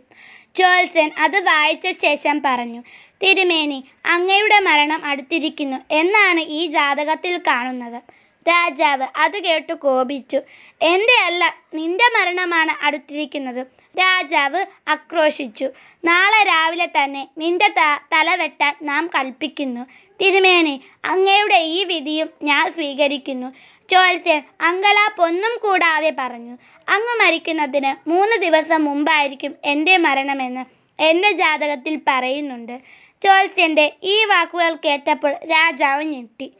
[0.55, 2.81] ജ്യോത്സ്യൻ അത് വായിച്ച ശേഷം പറഞ്ഞു
[3.21, 3.79] തിരുമേനി
[4.15, 7.99] അങ്ങയുടെ മരണം അടുത്തിരിക്കുന്നു എന്നാണ് ഈ ജാതകത്തിൽ കാണുന്നത്
[8.45, 10.39] രാജാവ് അത് കേട്ടു കോപിച്ചു
[10.81, 11.43] എന്റെ അല്ല
[11.73, 13.61] നിന്റെ മരണമാണ് അടുത്തിരിക്കുന്നത്
[13.95, 15.67] രാജാവ് ആക്രോശിച്ചു
[16.03, 17.81] നാളെ രാവിലെ തന്നെ നിന്റെ ത
[18.13, 19.83] തല വെട്ടാൻ നാം കൽപ്പിക്കുന്നു.
[20.19, 20.73] തിരുമേനി
[21.03, 23.47] അങ്ങയുടെ ഈ വിധിയും ഞാൻ സ്വീകരിക്കുന്നു.
[23.93, 26.57] ജ്യോത്സ്യൻ അങ്കലാപ്പൊന്നും കൂടാതെ പറഞ്ഞു
[26.89, 30.63] അങ്ങ് മരിക്കുന്നതിന് മൂന്ന് ദിവസം മുമ്പായിരിക്കും എന്റെ മരണമെന്ന്
[31.01, 32.79] എന്റെ ജാതകത്തിൽ പറയുന്നുണ്ട്.
[33.23, 36.53] ജോത്സ്യന്റെ ഈ വാക്കുകൾ കേട്ടപ്പോൾ രാജാവ് ഞെട്ടി.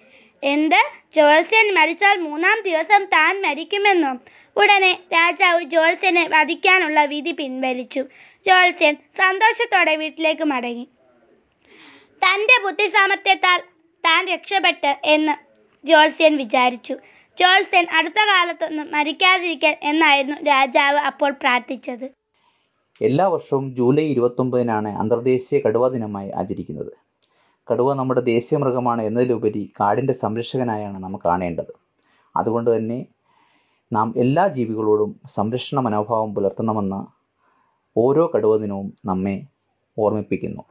[0.44, 0.76] എന്ത്?
[1.16, 4.18] ജോത്സ്യൻ മരിച്ചാൽ മൂന്നാം ദിവസം താൻ മരിക്കുമെന്നോ?
[4.58, 8.00] ഉടനെ രാജാവ് ജോത്സ്യനെ വധിക്കാനുള്ള വിധി പിൻവലിച്ചു.
[8.48, 10.88] ജോത്സ്യൻ സന്തോഷത്തോടെ വീട്ടിലേക്ക് മടങ്ങി.
[12.26, 13.60] തന്റെ ബുദ്ധിസാമർത്ഥ്യത്താൽ
[14.06, 15.36] താൻ രക്ഷപ്പെട്ട് എന്ന്
[15.88, 16.98] ജോത്സ്യൻ വിചാരിച്ചു.
[17.38, 22.06] ജ്യോത്സ്യൻ അടുത്ത കാലത്തൊന്നും മരിക്കാതിരിക്കാൻ എന്നായിരുന്നു രാജാവ് അപ്പോൾ പ്രാർത്ഥിച്ചത്.
[23.02, 26.92] എല്ലാ വർഷവും ജൂലൈ ഇരുപത്തൊമ്പതിനാണ് അന്തർദേശീയ കടുവ ദിനമായി ആചരിക്കുന്നത്.
[27.72, 31.74] കടുവ നമ്മുടെ ദേശീയ മൃഗമാണ് എന്നതിലുപരി കാടിന്റെ സംരക്ഷകനായാണ് നാം കാണേണ്ടത്.
[32.38, 33.06] അതുകൊണ്ട് തന്നെ
[33.94, 37.08] നാം എല്ലാ ജീവികളോടും സംരക്ഷണ മനോഭാവം പുലർത്തണമെന്ന
[37.98, 39.42] ഓരോ കടുവ ദിനവും നമ്മെ
[39.98, 40.64] ഓർമ്മിപ്പിക്കുന്നു.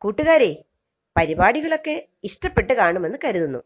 [0.00, 0.64] കൂട്ടുകാരെ
[1.16, 3.58] പരിപാടികളൊക്കെ ഇഷ്ടപ്പെട്ട് കാണുമെന്ന് കരുതുന്നു.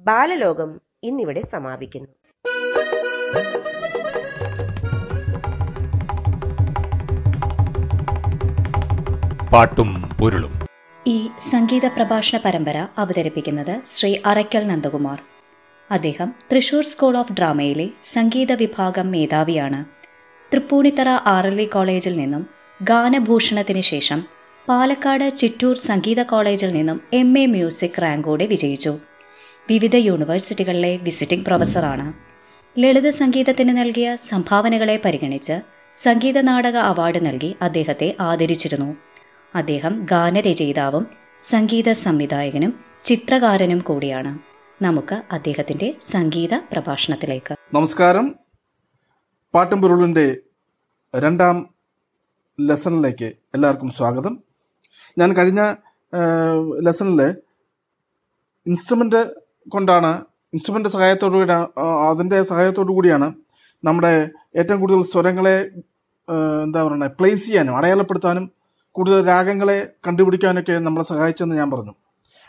[0.00, 2.08] ബാലലോകം ഇന്നിവിടെ സമാപിക്കുന്നു.
[9.52, 10.52] പാട്ടും പൊരുളും.
[11.06, 15.18] ഈ സംഗീത പ്രഭാഷണ പരമ്പര അവതരിപ്പിക്കുന്നത് ശ്രീ അറയ്ക്കൽ നന്ദകുമാർ.
[15.90, 19.84] അദ്ദേഹം തൃശൂർ സ്കൂൾ ഓഫ് ഡ്രാമയിലെ സംഗീത വിഭാഗം മേധാവിയാണ്.
[20.52, 22.46] തൃപ്പൂണിത്തറ ആർ എൽ വി കോളേജിൽ നിന്നും
[22.82, 24.24] ഗാനഭൂഷണത്തിന് ശേഷം
[24.68, 28.98] പാലക്കാട് ചിറ്റൂർ സംഗീത കോളേജിൽ നിന്നും എം എ മ്യൂസിക് റാങ്കോടെ വിജയിച്ചു.
[29.70, 32.12] വിവിധ യൂണിവേഴ്സിറ്റികളിലെ വിസിറ്റിംഗ് പ്രൊഫസറാണ്.
[32.80, 35.60] ലളിത സംഗീതത്തിന് നൽകിയ സംഭാവനകളെ പരിഗണിച്ച്
[36.02, 38.96] സംഗീത നാടക അവാർഡ് നൽകി അദ്ദേഹത്തെ ആദരിച്ചിരുന്നു.
[39.54, 41.06] അദ്ദേഹം ഗാനരചയിതാവും
[41.50, 44.38] സംഗീത സംവിധായകനും ചിത്രകാരനും കൂടിയാണ്.
[44.84, 47.56] നമുക്ക് അദ്ദേഹത്തിന്റെ സംഗീത പ്രഭാഷണത്തിലേക്ക്.
[47.74, 48.36] നമസ്കാരം.
[49.54, 50.36] പാട്ടുംപൊരുളിന്റെ
[51.16, 51.74] രണ്ടാം
[52.60, 54.42] ലെസണിലേക്ക് എല്ലാവർക്കും സ്വാഗതം.
[55.18, 55.74] ഞാൻ കഴിഞ്ഞ
[56.80, 57.22] ലെസണിൽ
[58.66, 61.52] ഇൻസ്ട്രുമെന്റ് കൊണ്ടാണ് ഇൻസ്ട്രുമെന്റ് സഹായത്തോടു കൂടി
[62.10, 63.34] അതിന്റെ സഹായത്തോടു കൂടിയാണ്
[63.84, 65.70] നമ്മുടെ ഏറ്റവും കൂടുതൽ സ്വരങ്ങളെ
[66.62, 68.50] എന്താ പറയുക പ്ലേസ് ചെയ്യാനും അടയാളപ്പെടുത്താനും
[68.92, 71.94] കൂടുതൽ രാഗങ്ങളെ കണ്ടുപിടിക്കാനൊക്കെ നമ്മളെ സഹായിച്ചെന്ന് ഞാൻ പറഞ്ഞു.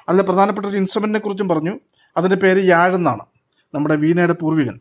[0.09, 1.79] അതിൽ പ്രധാനപ്പെട്ട ഒരു ഇൻസ്ട്രുമെന്റിനെ കുറിച്ചും പറഞ്ഞു.
[2.17, 3.25] അതിന്റെ പേര് യാഴെന്നാണ്.
[3.73, 4.79] നമ്മുടെ വീണയുടെ പൂർവികൻ.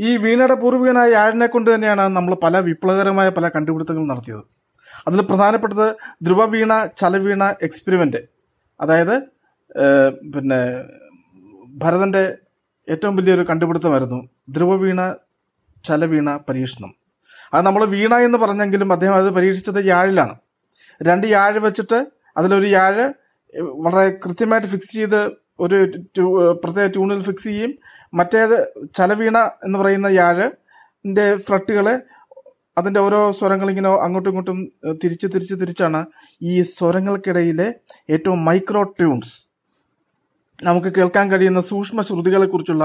[0.00, 4.44] ഈ വീണയുടെ പൂർവികനായ യാഴിനെ കൊണ്ട് തന്നെയാണ് നമ്മൾ പല വിപ്ലവകരമായ പല കണ്ടുപിടുത്തങ്ങൾ നടത്തിയത്.
[5.06, 8.16] അതിൽ പ്രധാനപ്പെട്ടത് ധ്രുവവീണ ചലവീണ എക്സ്പെരിമെന്റ്
[8.80, 9.33] അതായത്
[10.34, 10.60] പിന്നെ
[11.82, 12.22] ഭരതന്റെ
[12.88, 14.20] ഏറ്റവും വലിയൊരു കണ്ടുപിടുത്തമായിരുന്നു
[14.56, 15.00] ധ്രുവവീണ
[15.88, 16.90] ചലവീണ പരീക്ഷണം.
[17.52, 20.34] അത് നമ്മൾ വീണ എന്ന് പറഞ്ഞെങ്കിലും അദ്ദേഹം അത് പരീക്ഷിച്ചത് യാഴിലാണ്
[21.00, 21.98] രണ്ട് യാഴ് വെച്ചിട്ട്
[22.38, 23.04] അതിലൊരു യാഴ്
[23.84, 25.20] വളരെ കൃത്യമായിട്ട് ഫിക്സ് ചെയ്ത്
[25.64, 25.76] ഒരു
[26.62, 27.72] പ്രത്യേക ട്യൂണിൽ ഫിക്സ് ചെയ്യും.
[28.18, 28.56] മറ്റേത്
[28.98, 31.94] ചലവീണ എന്ന് പറയുന്ന യാഴിന്റെ ഫ്ലട്ടുകളെ
[32.78, 34.58] അതിന്റെ ഓരോ സ്വരങ്ങളിങ്ങനെ അങ്ങോട്ടും ഇങ്ങോട്ടും
[35.02, 36.00] തിരിച്ച് തിരിച്ച് തിരിച്ചാണ്
[36.42, 37.68] ഈ സ്വരങ്ങൾക്കിടയിലെ
[38.14, 39.34] ഏറ്റവും മൈക്രോ ട്യൂൺസ്
[40.68, 42.84] നമുക്ക് കേൾക്കാൻ കഴിയുന്ന സൂക്ഷ്മ ശ്രുതികളെ കുറിച്ചുള്ള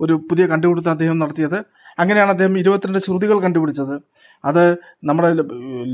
[0.00, 1.58] ഒരു പുതിയ കണ്ടുപിടുത്തം അദ്ദേഹം നടത്തിയത്.
[2.02, 3.94] അങ്ങനെയാണ് അദ്ദേഹം ഇരുപത്തിരണ്ട് ശ്രുതികൾ കണ്ടുപിടിച്ചത്.
[4.44, 4.64] അത്
[5.08, 5.30] നമ്മുടെ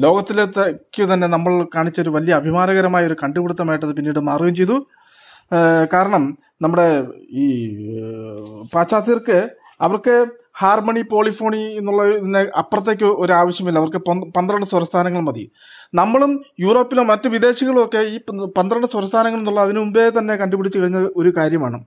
[0.05, 4.79] ലോകത്തിലേക്ക് തന്നെ നമ്മൾ കാണിച്ച ഒരു വലിയ അഭിമാനകരമായ ഒരു കണ്ടുപിടുത്തമായിട്ട് അത് പിന്നീട് മാറുകയും ചെയ്തു.
[5.95, 6.25] കാരണം
[6.65, 6.87] നമ്മുടെ
[7.43, 7.47] ഈ
[8.75, 9.39] പാശ്ചാത്യർക്ക്
[9.87, 10.15] അവർക്ക്
[10.61, 13.79] ഹാർമണി പോളിഫോണി എന്നുള്ള ഇതിന് അപ്പുറത്തേക്ക് ഒരു ആവശ്യമില്ല.
[13.83, 15.45] അവർക്ക് പന്ത് പന്ത്രണ്ട് സ്വരസ്ഥാനങ്ങൾ മതി.
[15.95, 21.09] നമ്മളും യൂറോപ്പിലോ മറ്റ് വിദേശികളും ഒക്കെ ഈ പന്ത് പന്ത്രണ്ട് സ്വരസ്ഥാനങ്ങൾ എന്നുള്ള അതിനു മുമ്പേ തന്നെ കണ്ടുപിടിച്ച് കഴിഞ്ഞ
[21.17, 21.85] ഒരു കാര്യമാണ്.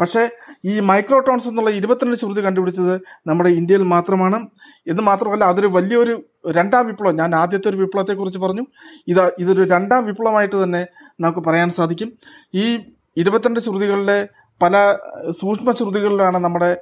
[0.00, 0.28] പക്ഷേ
[0.64, 4.48] ഈ മൈക്രോട്ടോൺസ് എന്നുള്ള ഇരുപത്തിരണ്ട് ശ്രുതി കണ്ടുപിടിച്ചത് നമ്മുടെ ഇന്ത്യയിൽ മാത്രമാണ്.
[4.86, 7.16] എന്ന് മാത്രമല്ല അതൊരു വലിയൊരു രണ്ടാം വിപ്ലവം.
[7.16, 8.66] ഞാൻ ആദ്യത്തെ ഒരു വിപ്ലവത്തെക്കുറിച്ച് പറഞ്ഞു.
[9.08, 10.86] ഇത് ഇതൊരു രണ്ടാം വിപ്ലവമായിട്ട് തന്നെ
[11.20, 12.12] നമുക്ക് പറയാൻ സാധിക്കും.
[12.54, 12.78] ഈ
[13.16, 14.28] ഇരുപത്തിരണ്ട് ശ്രുതികളിലെ
[14.62, 14.96] പല
[15.30, 16.76] സൂക്ഷ്മ ശ്രുതികളിലാണ് നമ്മുടെ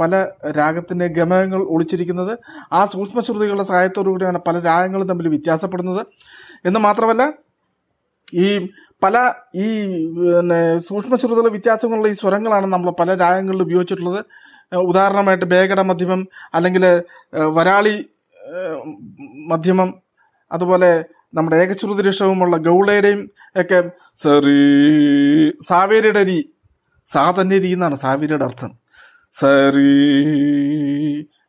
[0.00, 0.26] പല
[0.58, 2.38] രാഗത്തിന്റെ ഗമകങ്ങൾ ഒളിച്ചിരിക്കുന്നത്
[2.72, 6.06] ആ സൂക്ഷ്മ ശ്രുതികളുടെ സഹായത്തോടു കൂടിയാണ് പല രാഗങ്ങളും തമ്മിൽ വ്യത്യാസപ്പെടുന്നത്.
[6.64, 7.32] എന്ന് മാത്രമല്ല
[8.34, 8.68] ഈ
[9.02, 9.66] പല ഈ
[10.16, 14.24] പിന്നെ സൂക്ഷ്മ ശ്രുതികളുടെ വ്യത്യാസങ്ങളുള്ള ഈ സ്വരങ്ങളാണ് നമ്മൾ പല രാഗങ്ങളിൽ ഉപയോഗിച്ചിട്ടുള്ളത്.
[14.76, 17.02] ഉദാഹരണമായിട്ട് ബേഗട മധ്യമം അല്ലെങ്കിൽ
[17.58, 18.06] വരാളി
[19.52, 19.94] മധ്യമം
[20.52, 23.30] അതുപോലെ നമ്മുടെ ഏകശ്രുതി രക്ഷവുമുള്ള ഗൗളയുടെയും
[23.60, 23.90] ഒക്കെ
[24.22, 24.58] സറി
[25.68, 26.44] സാവേരിയുടെ രീ
[27.12, 28.85] സാ തന്നെ രീ എന്നാണ് സാവേരിയുടെ അർത്ഥം.
[29.40, 29.90] സറി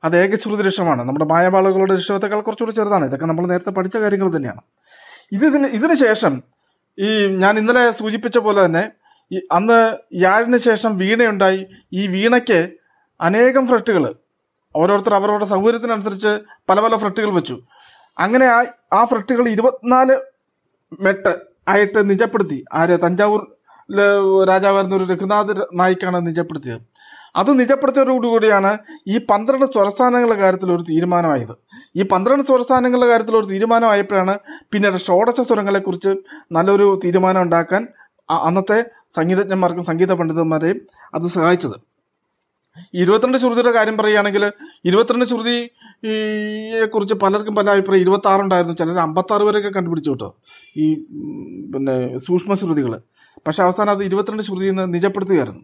[0.04, 3.06] അത് ഏകശ്രുതി രക്ഷമാണ് നമ്മുടെ മായവാളുകളുടെ രക്ഷത്തേക്കാൾ കുറച്ചുകൂടി ചെറുതാണ്.
[3.06, 4.62] ഇതൊക്കെ നമ്മൾ നേരത്തെ പഠിച്ച കാര്യങ്ങൾ തന്നെയാണ്.
[5.32, 6.44] ഇതിന് ഇതിന് ശേഷം
[7.00, 8.90] ഈ ഞാൻ ഇന്നലെ സൂചിപ്പിച്ച പോലെ തന്നെ
[9.32, 11.66] ഈ അന്ന് യാഴിന് ശേഷം വീണയുണ്ടായി.
[11.94, 12.70] ഈ വീണയ്ക്ക്
[13.22, 14.16] അനേകം ഫ്രട്ടുകൾ.
[14.76, 17.62] ഓരോരുത്തർ അവരവരുടെ സൗകര്യത്തിനനുസരിച്ച് പല പല ഫ്രട്ടുകൾ വെച്ചു.
[18.20, 20.18] അങ്ങനെ ആ ആ ഫ്രട്ടുകൾ ഇരുപത്തിനാല്
[21.02, 21.36] മെട്ട്
[21.68, 22.66] ആയിട്ട് നിജപ്പെടുത്തി.
[22.74, 23.00] ആര്?
[23.04, 23.58] തഞ്ചാവൂർ
[24.48, 26.97] രാജാവായിരുന്ന ഒരു രഘുനാഥ് നായിക്കാണ് നിജപ്പെടുത്തിയത്.
[27.38, 28.72] അത് നിജപ്പെടുത്തിയതോടുകൂടിയാണ്
[29.08, 31.56] ഈ പന്ത്രണ്ട് സ്വരസ്ഥാനങ്ങളുടെ കാര്യത്തിൽ ഒരു തീരുമാനമായത്.
[31.96, 34.36] ഈ പന്ത്രണ്ട് സ്വരസ്ഥാനങ്ങളുടെ കാര്യത്തിൽ ഒരു തീരുമാനമായപ്പോഴാണ്
[34.72, 36.14] പിന്നീട് ഷോഡശ സ്വരങ്ങളെക്കുറിച്ച്
[36.52, 37.84] നല്ലൊരു തീരുമാനം ഉണ്ടാക്കാൻ
[38.48, 38.80] അന്നത്തെ
[39.16, 40.80] സംഗീതജ്ഞന്മാർക്കും സംഗീത പണ്ഡിതന്മാരെയും
[41.16, 41.78] അത് സഹായിച്ചത്.
[43.02, 44.44] ഇരുപത്തിരണ്ട് ശ്രുതിയുടെ കാര്യം പറയുകയാണെങ്കിൽ
[44.86, 50.30] ഇരുപത്തിരണ്ട് ശ്രുതിയെ കുറിച്ച് പലർക്കും പല അഭിപ്രായം ഇരുപത്തി ആറുണ്ടായിരുന്നു ചിലർ അമ്പത്തി ആറ് വരെയൊക്കെ കണ്ടുപിടിച്ചു കേട്ടോ.
[50.78, 50.88] ഈ
[51.74, 52.94] പിന്നെ സൂക്ഷ്മ ശ്രുതികൾ
[53.48, 55.64] പക്ഷെ അവസാനം അത് ഇരുപത്തിരണ്ട് ശ്രുതി എന്ന് നിജപ്പെടുത്തുകയായിരുന്നു.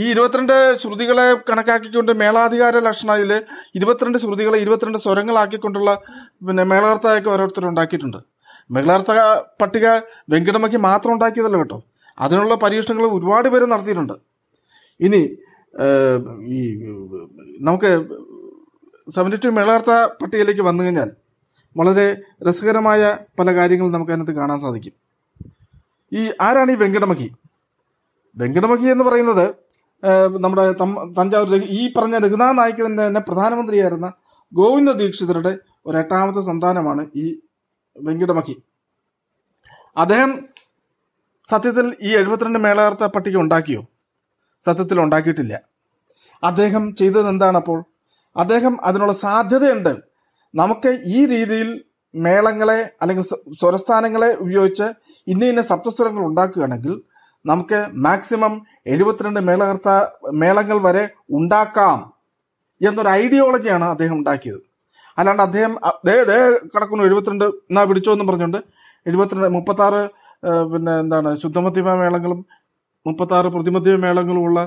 [0.00, 3.32] ഈ ഇരുപത്തിരണ്ട് ശ്രുതികളെ കണക്കാക്കിക്കൊണ്ട് മേളാധികാര ലക്ഷണയിൽ
[3.78, 5.92] ഇരുപത്തിരണ്ട് ശ്രുതികളെ ഇരുപത്തിരണ്ട് സ്വരങ്ങളാക്കിക്കൊണ്ടുള്ള
[6.48, 8.20] പിന്നെ മേളകർത്തായൊക്കെ ഓരോരുത്തർ ഉണ്ടാക്കിയിട്ടുണ്ട്.
[8.70, 9.12] മേളകർത്ത
[9.60, 9.86] പട്ടിക
[10.32, 11.78] വെങ്കിടമയ്ക്ക് മാത്രം ഉണ്ടാക്കിയതല്ല കേട്ടോ.
[12.18, 14.14] അതിനുള്ള പരീക്ഷണങ്ങൾ ഒരുപാട് പേര് നടത്തിയിട്ടുണ്ട്.
[15.00, 15.20] ഇനി
[16.56, 16.60] ഈ
[17.68, 17.90] നമുക്ക്
[19.16, 19.50] സെവന്റി ടു
[20.22, 21.10] പട്ടികയിലേക്ക് വന്നു കഴിഞ്ഞാൽ
[21.76, 22.06] വളരെ
[22.46, 23.02] രസകരമായ
[23.38, 24.94] പല കാര്യങ്ങളും നമുക്ക് അതിനകത്ത് കാണാൻ സാധിക്കും.
[26.12, 27.28] ഈ ആരാണ് ഈ വെങ്കടമഖി
[28.36, 29.46] വെങ്കടമഖി എന്ന് പറയുന്നത്
[30.40, 30.72] നമ്മുടെ
[31.18, 34.12] തഞ്ചാവൂർ ഈ പറഞ്ഞ രഘുനാഥ് നായിക്ക് തന്നെ പ്രധാനമന്ത്രിയായിരുന്ന
[34.52, 37.26] ഗോവിന്ദ ദീക്ഷിതരുടെ ഒരു എട്ടാമത്തെ സന്താനമാണ് ഈ
[37.96, 38.54] വെങ്കടമഖി.
[39.96, 40.44] അദ്ദേഹം
[41.50, 43.82] സത്യത്തിൽ ഈ എഴുപത്തിരണ്ട് മേളകർത്ത പട്ടിക ഉണ്ടാക്കിയോ?
[44.64, 45.54] സത്യത്തിൽ ഉണ്ടാക്കിയിട്ടില്ല.
[46.42, 47.84] അദ്ദേഹം ചെയ്തത് എന്താണ് അപ്പോൾ?
[48.36, 49.94] അദ്ദേഹം അതിനുള്ള സാധ്യതയുണ്ട്.
[50.54, 53.24] നമുക്ക് ഈ രീതിയിൽ മേളങ്ങളെ അല്ലെങ്കിൽ
[53.60, 54.86] സ്വരസ്ഥാനങ്ങളെ ഉപയോഗിച്ച്
[55.26, 57.02] ഇന്ന ഇന്ന സപ്തസ്വരങ്ങൾ ഉണ്ടാക്കുകയാണെങ്കിൽ
[57.44, 58.52] നമുക്ക് മാക്സിമം
[58.86, 59.90] എഴുപത്തിരണ്ട് മേളകർത്ത
[60.42, 61.04] മേളങ്ങൾ വരെ
[61.38, 61.98] ഉണ്ടാക്കാം
[62.88, 64.60] എന്നൊരു ഐഡിയോളജിയാണ് അദ്ദേഹം ഉണ്ടാക്കിയത്.
[65.18, 65.72] അല്ലാണ്ട് അദ്ദേഹം
[66.06, 66.36] ദേ ദേ
[66.74, 68.60] കിടക്കുന്നു എഴുപത്തിരണ്ട് എന്നാ പിടിച്ചോ എന്നും പറഞ്ഞുകൊണ്ട്
[69.06, 70.02] എഴുപത്തിരണ്ട് മുപ്പത്താറ്
[70.72, 72.40] പിന്നെ എന്താണ് ശുദ്ധമധ്യമ മേളങ്ങളും
[73.06, 74.60] മുപ്പത്താറ് പ്രതിമധ്യമ മേളങ്ങളും ഉള്ള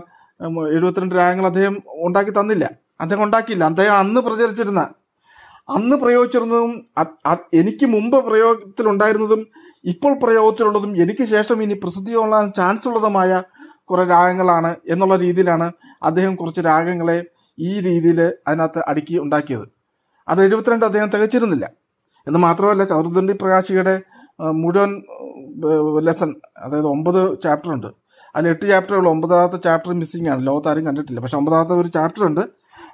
[0.75, 2.65] എഴുപത്തിരണ്ട് രാഗങ്ങൾ അദ്ദേഹം ഉണ്ടാക്കി തന്നില്ല.
[3.01, 3.63] അദ്ദേഹം ഉണ്ടാക്കിയില്ല.
[3.63, 4.81] അദ്ദേഹം അന്ന് പ്രചരിച്ചിരുന്ന
[5.69, 6.73] അന്ന് പ്രയോഗിച്ചിരുന്നതും
[7.53, 9.41] എനിക്ക് മുമ്പ് പ്രയോഗത്തിലുണ്ടായിരുന്നതും
[9.91, 13.41] ഇപ്പോൾ പ്രയോഗത്തിലുള്ളതും എനിക്ക് ശേഷം ഇനി പ്രസിദ്ധി കൊള്ളാൻ ചാൻസ് ഉള്ളതുമായ
[13.89, 15.71] കുറെ രാഗങ്ങളാണ് എന്നുള്ള രീതിയിലാണ്
[16.03, 17.17] അദ്ദേഹം കുറച്ച് രാഗങ്ങളെ
[17.57, 19.65] ഈ രീതിയിൽ അതിനകത്ത് അടുക്കി ഉണ്ടാക്കിയത്.
[20.27, 21.65] അത് എഴുപത്തിരണ്ട് അദ്ദേഹം തികച്ചിരുന്നില്ല.
[22.27, 23.95] എന്ന് മാത്രമല്ല ചതുർദണ്ഡി പ്രകാശിയുടെ
[24.61, 24.91] മുഴുവൻ
[26.07, 27.89] ലെസൺ അതായത് ഒമ്പത് ചാപ്റ്റർ ഉണ്ട്.
[28.35, 30.41] അതിൽ എട്ട് ചാപ്റ്ററുകൾ ഒമ്പതാമത്തെ ചാപ്റ്റർ മിസ്സിംഗ് ആണ്.
[30.47, 31.19] ലോകത്ത് ആരും കണ്ടിട്ടില്ല.
[31.25, 32.43] പക്ഷെ ഒമ്പതാമത്തെ ഒരു ചാപ്റ്റർ ഉണ്ട്.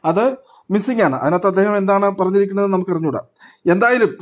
[0.06, 0.38] അത്
[0.72, 1.16] മിസ്സിംഗ് ആണ്.
[1.16, 3.22] അതിനകത്ത് അദ്ദേഹം എന്താണ് പറഞ്ഞിരിക്കുന്നത് നമുക്ക് അറിഞ്ഞൂടാ.
[3.70, 4.18] എന്തായാലും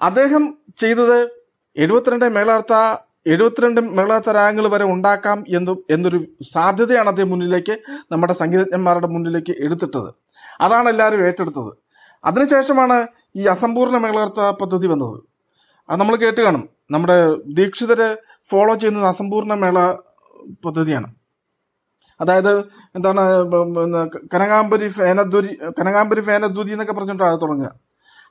[0.00, 1.30] അദ്ദേഹം ചെയ്തത്
[1.76, 2.96] എഴുപത്തിരണ്ട് മേളാർത്ത
[3.26, 7.78] എഴുപത്തിരണ്ട് മേളാർത്ത രാഗങ്ങൾ വരെ ഉണ്ടാക്കാം എന്ന് എന്നൊരു സാധ്യതയാണ് അദ്ദേഹം മുന്നിലേക്ക്
[8.12, 10.14] നമ്മുടെ സംഗീതജ്ഞന്മാരുടെ മുന്നിലേക്ക് എടുത്തിട്ടത്.
[10.60, 11.72] അതാണ് എല്ലാവരും ഏറ്റെടുത്തത്.
[12.24, 13.06] അതിനുശേഷമാണ്
[13.36, 15.22] ഈ അസമ്പൂർണ മേളാർത്ത പദ്ധതി വന്നത്.
[15.90, 16.68] അത് നമ്മൾ കേട്ട് കാണും.
[16.90, 18.16] നമ്മുടെ ദീക്ഷിതര്
[18.50, 19.96] ഫോളോ ചെയ്യുന്നത് അസമ്പൂർണ മേള
[20.66, 21.14] പദ്ധതിയാണ്.
[22.20, 22.52] അതായത്
[22.96, 23.22] എന്താണ്
[24.34, 25.50] കനകാംബരി ഫേനദ്വരി
[25.80, 27.70] കനകാംബരി ഫേനദ്വതി എന്നൊക്കെ പറഞ്ഞിട്ടാണ് അത് തുടങ്ങുക.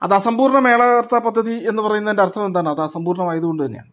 [0.03, 2.69] അത് അസമ്പൂർണ മേളകർത്ത പദ്ധതി എന്ന് പറയുന്നതിന്റെ അർത്ഥം എന്താണ്?
[2.69, 3.91] അത് അസമ്പൂർണമായതുകൊണ്ട് തന്നെയാണ്.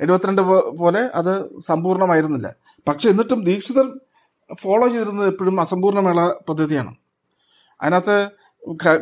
[0.00, 0.42] എഴുപത്തിരണ്ട്
[0.82, 2.54] പോലെ അത് സമ്പൂർണമായിരുന്നില്ല.
[2.88, 3.86] പക്ഷെ എന്നിട്ടും ദീക്ഷിതർ
[4.62, 6.92] ഫോളോ ചെയ്തിരുന്നത് എപ്പോഴും അസമ്പൂർണ മേള പദ്ധതിയാണ്.
[7.82, 8.16] അതിനകത്ത്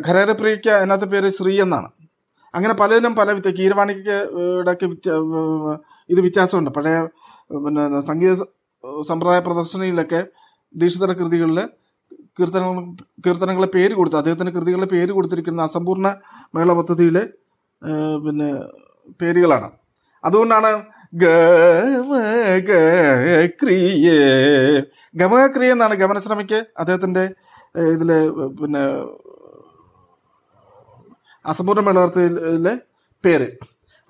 [0.07, 1.89] ഖരേരപ്രിയയ്ക്ക് അതിനകത്ത് പേര് ശ്രീ എന്നാണ്.
[2.55, 4.17] അങ്ങനെ പലതിനും പല വ്യത്യ കീരവാണിക്ക്
[4.61, 4.85] ഇടയ്ക്ക്
[6.11, 6.71] ഇത് വ്യത്യാസമുണ്ട്.
[6.71, 6.99] പഴയ
[7.65, 8.35] പിന്നെ സംഗീത
[9.09, 10.21] സമ്പ്രദായ പ്രദർശനയിലൊക്കെ
[10.75, 11.59] ദീക്ഷിതര കൃതികളിൽ
[12.39, 12.77] കീർത്തനങ്ങൾ
[13.25, 16.07] കീർത്തനങ്ങളെ പേര് കൊടുത്ത് അദ്ദേഹത്തിന്റെ കൃതികളുടെ പേര് കൊടുത്തിരിക്കുന്ന അസമ്പൂർണ
[16.57, 17.23] മേള പദ്ധതിയിലെ
[18.25, 18.49] പിന്നെ
[19.21, 19.69] പേരുകളാണ്.
[20.25, 20.71] അതുകൊണ്ടാണ്
[21.23, 22.59] ഗമകക്രിയ
[25.21, 27.25] ഗമകക്രിയ എന്നാണ് ഗമനശ്രമിക്ക് അദ്ദേഹത്തിന്റെ
[27.95, 28.11] ഇതിൽ
[28.61, 28.83] പിന്നെ
[31.45, 32.75] അസമ്പൂർണ മേളവർത്തിയിലെ
[33.25, 33.49] പേര്.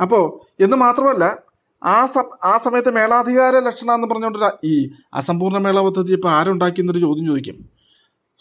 [0.00, 0.24] അപ്പോൾ
[0.64, 1.24] എന്ന് മാത്രമല്ല
[1.84, 6.98] ആ സ ആ സമയത്ത് മേളാധികാര ലക്ഷണം എന്ന് പറഞ്ഞുകൊണ്ട് ഈ അസമ്പൂർണ മേള പദ്ധതി ഇപ്പോൾ ആരുണ്ടാക്കി എന്നൊരു
[6.98, 7.56] ചോദ്യം ചോദിക്കും.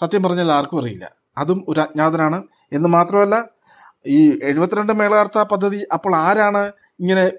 [0.01, 1.11] സത്യം പറഞ്ഞാൽ ആർക്കും അറിയില്ല.
[1.37, 2.43] അതും ഒരു അജ്ഞാതനാണ്.
[2.71, 3.35] എന്ന് മാത്രമല്ല
[4.07, 7.31] ഈ എഴുപത്തിരണ്ട് മേളാർത്ഥ പദ്ധതി അപ്പോൾ ആരാണ് ഇങ്ങനെ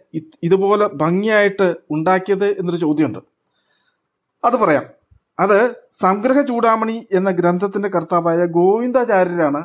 [0.42, 3.18] ഇതുപോലെ ഭംഗിയായിട്ട് ഉണ്ടാക്കിയത് എന്നൊരു ചോദ്യമുണ്ട്.
[4.44, 4.84] അത് പറയാം.
[5.40, 9.62] അത് സംഗ്രഹ ചൂടാമണി എന്ന ഗ്രന്ഥത്തിന്റെ കർത്താവായ ഗോവിന്ദാചാര്യരാണ്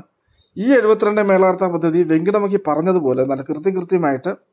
[0.57, 4.49] ഈ എഴുപത്തിരണ്ട് മേളാർത്ഥ പദ്ധതി വെങ്കിടമുഖി പറഞ്ഞതുപോലെ നല്ല കൃത്യം കൃത്യമായിട്ട്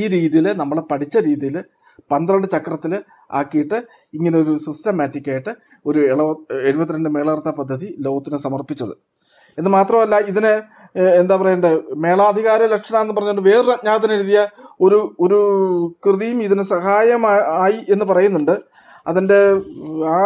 [0.00, 1.56] ഈ രീതിയിൽ നമ്മൾ പഠിച്ച രീതിയിൽ
[2.10, 2.92] പന്ത്രണ്ട് ചക്രത്തിൽ
[3.38, 3.78] ആക്കിയിട്ട്
[4.16, 5.52] ഇങ്ങനെ ഒരു സിസ്റ്റമാറ്റിക് ആയിട്ട്
[5.86, 6.28] ഒരു ഇളവ
[6.68, 8.94] എഴുപത്തിരണ്ട് മേളർത്ത പദ്ധതി ലോകത്തിന് സമർപ്പിച്ചത്.
[9.58, 10.52] എന്ന് മാത്രമല്ല ഇതിന്
[11.20, 11.70] എന്താ പറയണ്ടേ
[12.04, 14.40] മേളാധികാര ലക്ഷണ എന്ന് പറഞ്ഞുകൊണ്ട് വേറൊരു അജ്ഞാതൻ എഴുതിയ
[14.84, 15.38] ഒരു ഒരു
[16.04, 18.54] കൃതിയും ഇതിന് സഹായമായി എന്ന് പറയുന്നുണ്ട്.
[19.10, 19.40] അതിന്റെ
[20.16, 20.20] ആ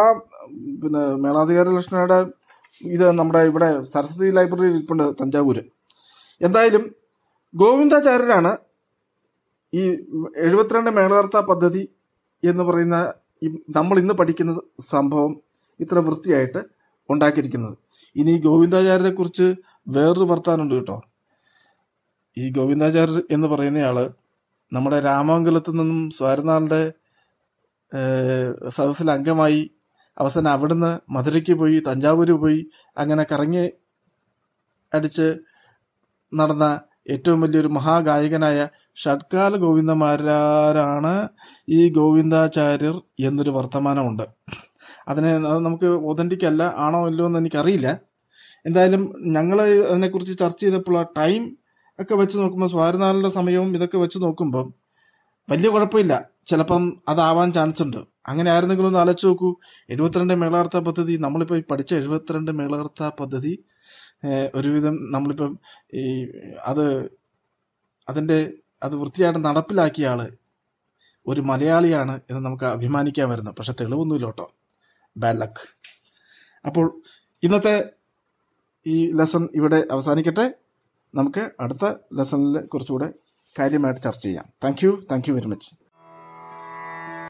[0.81, 2.19] പിന്നെ മേളാധികാര ലക്ഷണയുടെ
[2.95, 5.63] ഇത് നമ്മുടെ ഇവിടെ സരസ്വതി ലൈബ്രറിയിൽ ഇരിപ്പുണ്ട് തഞ്ചാവൂര്.
[6.41, 6.83] എന്തായാലും
[7.53, 8.51] ഗോവിന്ദാചാര്യരാണ്
[9.73, 9.81] ഈ
[10.37, 11.83] എഴുപത്തിരണ്ട് മേളകർത്ത പദ്ധതി
[12.43, 12.97] എന്ന് പറയുന്ന
[13.69, 14.51] നമ്മൾ ഇന്ന് പഠിക്കുന്ന
[14.89, 15.33] സംഭവം
[15.79, 16.61] ഇത്ര വൃത്തിയായിട്ട്
[17.09, 17.75] ഉണ്ടാക്കിയിരിക്കുന്നത്.
[18.15, 19.47] ഇനി ഗോവിന്ദാചാര്യരെ കുറിച്ച്
[19.87, 20.97] വേറൊരു വർത്താനുണ്ട് കേട്ടോ.
[22.37, 23.97] ഈ ഗോവിന്ദാചാര്യർ എന്ന് പറയുന്നയാൾ
[24.71, 26.81] നമ്മുടെ രാമമംഗലത്ത് നിന്നും സ്വാരനാളിന്റെ
[28.69, 29.61] സദസ്സിൽ അംഗമായി
[30.17, 32.59] അവസാനം അവിടുന്ന് മധുരയ്ക്ക് പോയി തഞ്ചാവൂര് പോയി
[32.97, 33.63] അങ്ങനെ കറങ്ങി
[34.93, 35.27] അടിച്ച്
[36.33, 36.65] നടന്ന
[37.09, 38.67] ഏറ്റവും വലിയൊരു മഹാഗായകനായ
[39.03, 41.13] ഷഡ്കാല ഗോവിന്ദമാരാരാണ്
[41.69, 44.25] ഈ ഗോവിന്ദാചാര്യർ എന്നൊരു വർത്തമാനമുണ്ട്.
[45.07, 47.89] അതിനെ അത് നമുക്ക് ഒതന്റിക് അല്ല ആണോ ഇല്ലയോ എന്ന് എനിക്കറിയില്ല.
[48.65, 49.03] എന്തായാലും
[49.35, 51.43] ഞങ്ങൾ അതിനെക്കുറിച്ച് ചർച്ച ചെയ്തപ്പോൾ ആ ടൈം
[51.99, 54.65] ഒക്കെ വെച്ച് നോക്കുമ്പോൾ സ്വാരനാളിന്റെ സമയവും ഇതൊക്കെ വെച്ച് നോക്കുമ്പോൾ
[55.51, 56.13] വലിയ കുഴപ്പമില്ല.
[56.47, 57.97] ചിലപ്പം അതാവാൻ ചാൻസ് ഉണ്ട്.
[58.27, 59.49] അങ്ങനെ ആയിരുന്നെങ്കിലും ഒന്ന് ആലോചിച്ച് നോക്കൂ.
[59.89, 63.53] എഴുപത്തിരണ്ട് മേളകർത്ത പദ്ധതി നമ്മളിപ്പോൾ പഠിച്ച എഴുപത്തിരണ്ട് മേളകർത്ത പദ്ധതി
[64.55, 65.51] ഒരുവിധം നമ്മളിപ്പം
[65.93, 66.05] ഈ
[66.65, 66.85] അത്
[68.09, 68.39] അതിന്റെ
[68.83, 70.19] അത് വൃത്തിയായിട്ട് നടപ്പിലാക്കിയ ആൾ
[71.27, 73.51] ഒരു മലയാളിയാണ് എന്ന് നമുക്ക് അഭിമാനിക്കാൻ വരുന്നു.
[73.51, 74.51] പക്ഷെ തെളിവൊന്നുമില്ല കേട്ടോ.
[75.17, 75.63] ബാഡ് ലക്ക്
[76.65, 77.01] അപ്പോൾ
[77.43, 77.75] ഇന്നത്തെ
[78.87, 80.45] ഈ ലെസൺ ഇവിടെ അവസാനിക്കട്ടെ.
[81.15, 83.09] നമുക്ക് അടുത്ത ലെസണിൽ കുറച്ചുകൂടെ
[83.59, 84.45] കാര്യമായിട്ട് ചർച്ച ചെയ്യാം.
[84.63, 85.69] Thank you thank you very much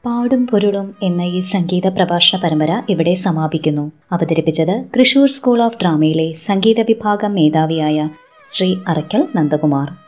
[0.06, 3.92] പാടും പൊരുളും എന്ന ഈ സംഗീത പ്രഭാഷണ പരമ്പര ഇവിടെ സമാപിക്കുന്നു.
[4.12, 8.08] അവതരിപ്പിച്ചത് തൃശൂർ സ്കൂൾ ഓഫ് ഡ്രാമയിലെ സംഗീത വിഭാഗം മേധാവിയായ
[8.48, 10.07] ശ്രീ അറയ്ക്കൽ നന്ദകുമാർ.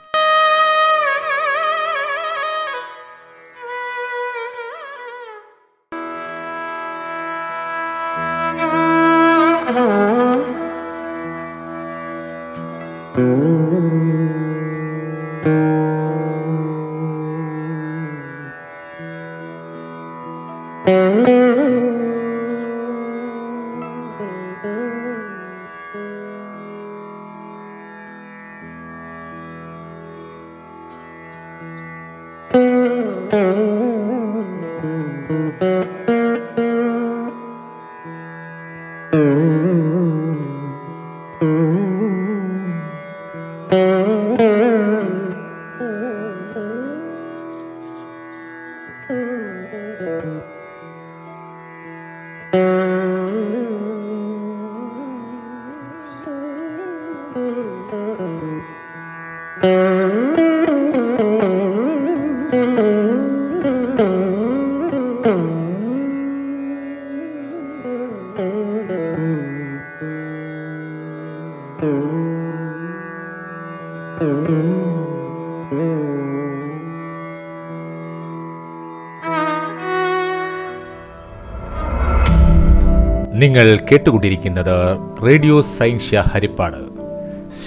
[83.41, 86.77] നിങ്ങൾ കേട്ടുകൊണ്ടിരിക്കുന്നത് റേഡിയോ സയൻഷ്യ ഹരിപ്പാട്.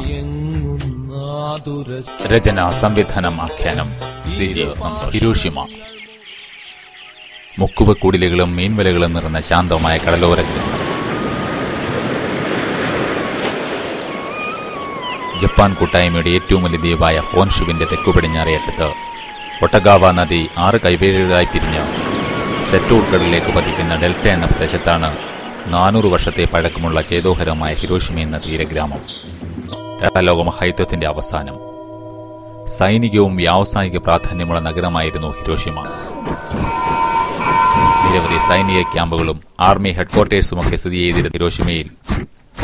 [2.27, 3.89] രചന സംവിധാനം ആഖ്യാനം
[5.09, 5.67] ഹിരോഷിമ.
[7.59, 10.59] മുക്കുവക്കൂടിലുകളും മീൻവലകളും നിറഞ്ഞ ശാന്തമായ കടലോരത്തിൽ
[15.41, 19.00] ജപ്പാൻ കൂട്ടായ്മയുടെ ഏറ്റവും വലിയ ദ്വീപായ ഹോൻഷുവിന്റെ തെക്കുപടിഞ്ഞാറേ അറ്റത്ത്
[19.63, 21.81] ഒട്ടഗാവ നദി ആറ് കൈവേഴുകളായി പിരിഞ്ഞ്
[22.71, 25.17] സെറ്റൂർ കടലിലേക്ക് പതിക്കുന്ന ഡെൽറ്റ എന്ന പ്രദേശത്താണ്
[25.67, 28.99] നാനൂറ് വർഷത്തെ പഴക്കമുള്ള ചേതോഹരമായ ഹിരോഷിമ എന്ന തീരഗ്രാമം.
[30.01, 31.57] രണ്ടാം അവസാനം.
[32.67, 35.83] സൈനികവും വ്യാവസായിക പ്രാധാന്യമുള്ള നഗരമായിരുന്നു ഹിരോഷിമ.
[38.05, 41.89] നിരവധി സൈനിക ക്യാമ്പുകളും ആർമി ഹെഡ്ക്വാർട്ടേഴ്സുമൊക്കെ സ്ഥിതി ചെയ്തിരുന്ന ഹിരോഷിമയിൽ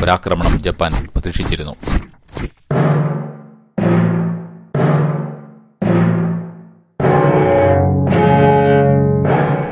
[0.02, 1.76] ഒരാക്രമണം ജപ്പാൻ പ്രതീക്ഷിച്ചിരുന്നു.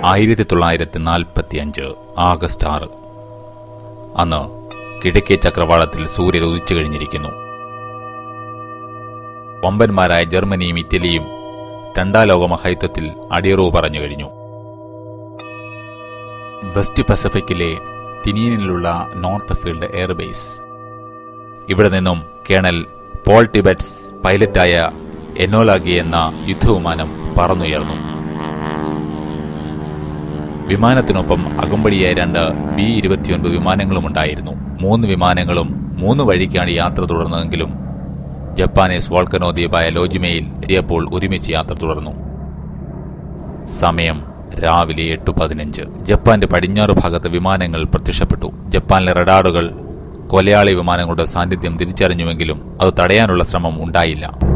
[0.06, 2.88] ആയിരത്തി തൊള്ളായിരത്തി നാൽപ്പത്തി അഞ്ച് ആഗസ്റ്റ് ആറ്.
[4.18, 4.70] അന്ന്
[5.06, 7.30] കിഴക്കേ ചക്രവാളത്തിൽ സൂര്യൻ ഉദിച്ചു കഴിഞ്ഞിരിക്കുന്നു.
[9.66, 11.26] വമ്പന്മാരായ ജർമ്മനിയും ഇറ്റലിയും
[11.98, 14.30] രണ്ടാം ലോക മഹായുദ്ധത്തിൽ അടിയറവ് പറഞ്ഞു കഴിഞ്ഞു.
[16.78, 17.78] വെസ്റ്റ് പസഫിക്കിലെ
[18.26, 20.62] ടിനിയനിലുള്ള നോർത്ത് ഫീൽഡ് എയർബേസ്.
[21.70, 22.86] ഇവിടെ നിന്നും കേണൽ
[23.28, 24.92] പോൾ ടിബറ്റ്സ് പൈലറ്റായ
[25.38, 28.15] എനോലാഗി എന്ന യുദ്ധവിമാനം പറന്നുയർന്നു.
[30.68, 34.52] വിമാനത്തിനൊപ്പം അകമ്പടിയായ രണ്ട് ബി ഇരുപത്തിയൊൻപത് വിമാനങ്ങളും ഉണ്ടായിരുന്നു
[34.82, 37.72] മൂന്ന് വിമാനങ്ങളും മൂന്ന് വഴിക്കാണ് യാത്ര തുടർന്നതെങ്കിലും
[38.56, 42.14] ജപ്പാനീസ് വോൾക്കനോ ദ്വീപായ ലോജിമയിൽ എത്തിയപ്പോൾ ഒരുമിച്ച് യാത്ര തുടർന്നു.
[43.68, 44.18] സമയം
[44.64, 48.52] രാവിലെ എട്ട് പതിനഞ്ച് ജപ്പാന്റെ പടിഞ്ഞാറ് ഭാഗത്ത് വിമാനങ്ങൾ പ്രത്യക്ഷപ്പെട്ടു.
[48.68, 49.72] ജപ്പാനിലെ റഡാറുകൾ
[50.28, 54.55] കൊലയാളി വിമാനങ്ങളുടെ സാന്നിധ്യം തിരിച്ചറിഞ്ഞുവെങ്കിലും അത് തടയാനുള്ള ശ്രമം ഉണ്ടായില്ല.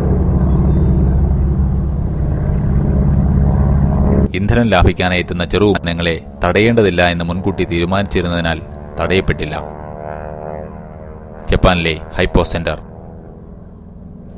[4.36, 8.62] ഇന്ധനം ലാഭിക്കാനായി എത്തുന്ന ചെറുവിമാനങ്ങളെ തടയേണ്ടതില്ല എന്ന് മുൻകൂട്ടി തീരുമാനിച്ചിരുന്നതിനാൽ
[9.02, 9.62] തടയപ്പെട്ടില്ല.
[11.52, 12.82] ജപ്പാനിലെ ഹൈപ്പോ സെന്റർ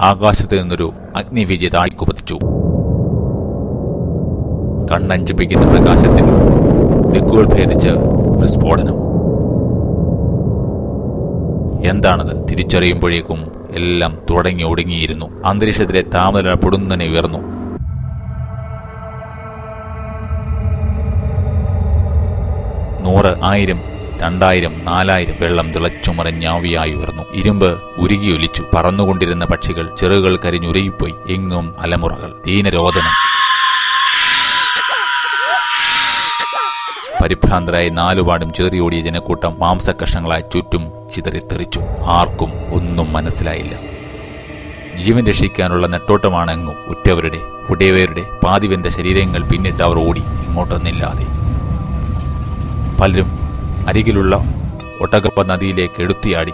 [0.02, 2.40] ആകാശത്ത് നിന്നൊരു അഗ്നിവീജി താഴ്ക്കുപതിച്ചു
[4.92, 6.26] കണ്ണഞ്ചിപ്പിക്കുന്ന പ്രകാശത്തിൽ
[7.12, 8.96] ദിക്കുകൾ ഭേദിച്ച് ഒരു സ്ഫോടനം.
[11.90, 12.50] എന്താണത്?
[12.50, 15.26] തിരിച്ചറിയുമ്പോഴേക്കും എല്ലാം തുടങ്ങി ഒടുങ്ങിയിരുന്നു.
[15.46, 17.61] അന്തരീക്ഷത്തിലെ താമര പൊടുന്നനെ ഉയർന്നു.
[23.02, 23.82] നൂറ് ആയിരം
[24.22, 27.24] രണ്ടായിരം നാലായിരം വെള്ളം തിളച്ചുമറിഞ്ഞാവിയായി ഉയർന്നു.
[27.34, 28.66] ഇരുമ്പ് ഉരുകിയൊലിച്ചു.
[28.74, 32.36] പറന്നുകൊണ്ടിരുന്ന പക്ഷികൾ ചെറുകൾ കരിഞ്ഞുരയിപ്പോയി എങ്ങും അലമുറകൾ.
[32.46, 33.32] ദീനരോധനം
[37.24, 41.82] പരിഭ്രാന്തരായി നാലുപാടും ചേറിയോടിയ ജനക്കൂട്ടം മാംസകഷ്ണങ്ങളായി ചുറ്റും ചിതറിത്തെറിച്ചു.
[42.06, 43.80] ആർക്കും ഒന്നും മനസ്സിലായില്ല.
[44.98, 47.40] ജീവൻ രക്ഷിക്കാനുള്ള നെട്ടോട്ടമാണെങ്ങും ഉറ്റവരുടെ
[47.70, 50.20] ഉടയവരുടെ പാതിവെന്ത ശരീരങ്ങൾ പിന്നിട്ട് അവർ ഓടി.
[50.20, 51.41] ഇങ്ങോട്ടൊന്നില്ലാതെ
[53.02, 53.30] പലരും
[53.88, 54.44] അരികിലുള്ള
[55.02, 56.54] ഒട്ടകപ്പ നദിയിലേക്ക് എടുത്തിയാടി.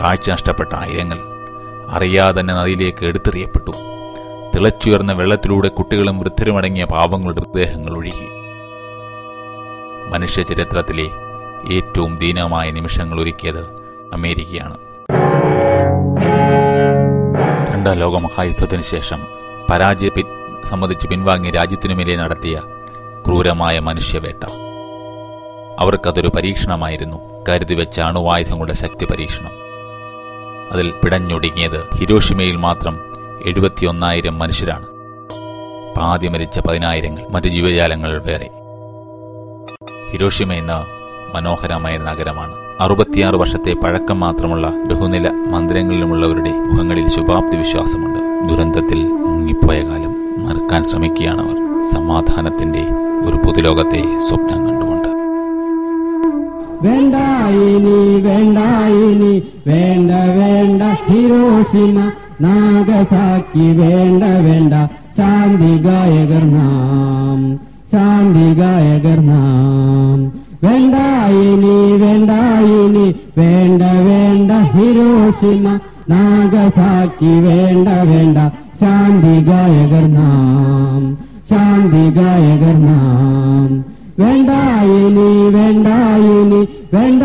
[0.00, 1.18] കാഴ്ച നഷ്ടപ്പെട്ട ആയിരങ്ങൾ
[1.90, 3.72] അറിയാതെ തന്നെ നദിയിലേക്ക് എടുത്തെറിയപ്പെട്ടു.
[4.54, 8.28] തിളച്ചുയർന്ന വെള്ളത്തിലൂടെ കുട്ടികളും വൃദ്ധരുമടങ്ങിയ പാവങ്ങളുടെ മൃതദേഹങ്ങൾ ഒഴുകി.
[10.10, 11.10] മനുഷ്യ ചരിത്രത്തിലെ
[11.74, 13.62] ഏറ്റവും ദീനമായ നിമിഷങ്ങൾ ഒരുക്കിയത്
[14.12, 14.78] അമേരിക്കയാണ്.
[17.72, 19.26] രണ്ടാം ലോക മഹായുദ്ധത്തിന് ശേഷം
[19.70, 20.10] പരാജയ
[20.64, 22.62] സംബന്ധിച്ച് പിൻവാങ്ങിയ രാജ്യത്തിനുമേലെ നടത്തിയ
[23.26, 24.63] ക്രൂരമായ മനുഷ്യവേട്ട.
[25.78, 27.16] അവർക്കതൊരു പരീക്ഷണമായിരുന്നു.
[27.48, 29.50] കരുതി വെച്ച അണുവായുധങ്ങളുടെ ശക്തി പരീക്ഷണം.
[30.72, 33.00] അതിൽ പിടഞ്ഞൊടുങ്ങിയത് ഹിരോഷിമയിൽ മാത്രം
[33.46, 34.86] എഴുപത്തിയൊന്നായിരം മനുഷ്യരാണ്.
[35.94, 38.50] പാതി മരിച്ച പതിനായിരങ്ങൾ മറ്റു ജീവജാലങ്ങൾ വേറെ.
[40.12, 40.86] ഹിരോഷിമ എന്ന
[41.34, 42.52] മനോഹരമായ നഗരമാണ്.
[42.80, 48.48] അറുപത്തിയാറ് വർഷത്തെ പഴക്കം മാത്രമുള്ള ബഹുനില മന്ദിരങ്ങളിലുമുള്ളവരുടെ മുഖങ്ങളിൽ ശുഭാപ്തി വിശ്വാസമുണ്ട്.
[48.48, 51.90] ദുരന്തത്തിൽ മുങ്ങിപ്പോയ കാലം മറക്കാൻ ശ്രമിക്കുകയാണവർ.
[51.92, 52.86] സമാധാനത്തിന്റെ
[53.28, 54.83] ഒരു പുതുലോകത്തെ സ്വപ്നം കണ്ടുകൊണ്ട്
[56.84, 57.14] വേണ്ട
[57.66, 59.32] ഇനി
[59.66, 60.82] വേണ്ട വേണ്ട.
[61.06, 61.98] ഹിരോഷിമ
[62.40, 64.74] നാഗസാക്കി വേണ്ട വേണ്ട.
[65.16, 67.40] ശാന്തി ഗായകർ നാം
[67.92, 70.18] ശാന്തി ഗായകർ നാം.
[70.64, 70.94] വേണ്ട
[71.30, 72.30] ഇനി വേണ്ട
[72.62, 73.06] ഇനി
[73.38, 74.52] വേണ്ട വേണ്ട.
[74.52, 75.66] ഹിരോഷിമ
[76.08, 78.38] നാഗസാക്കി വേണ്ട വേണ്ട.
[78.80, 81.02] ശാന്തി ഗായകർ നാം
[81.50, 83.93] ശാന്തി ഗായകർ നാം.
[84.18, 84.50] വേണ്ട
[84.96, 85.88] ഇനി വേണ്ട
[86.32, 86.60] ഇനി
[86.92, 87.22] വേണ്ട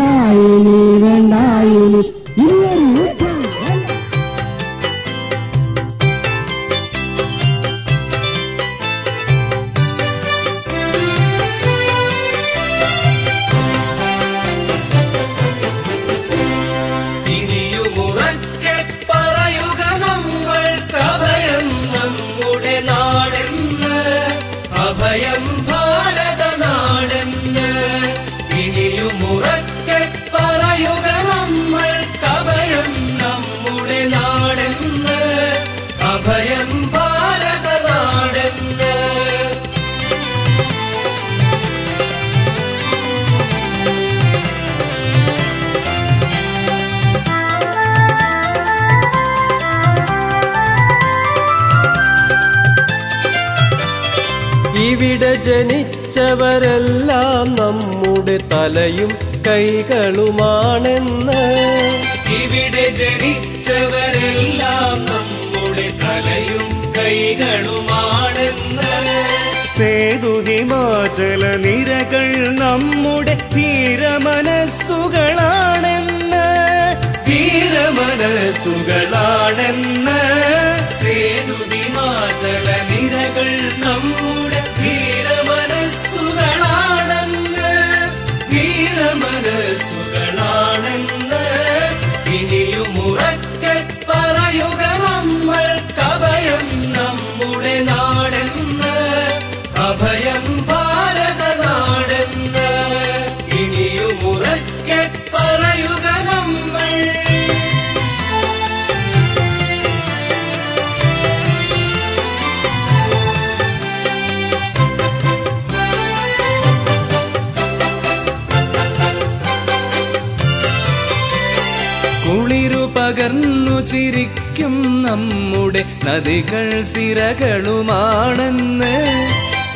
[128.40, 128.94] സിരകളുമാണെന്ന്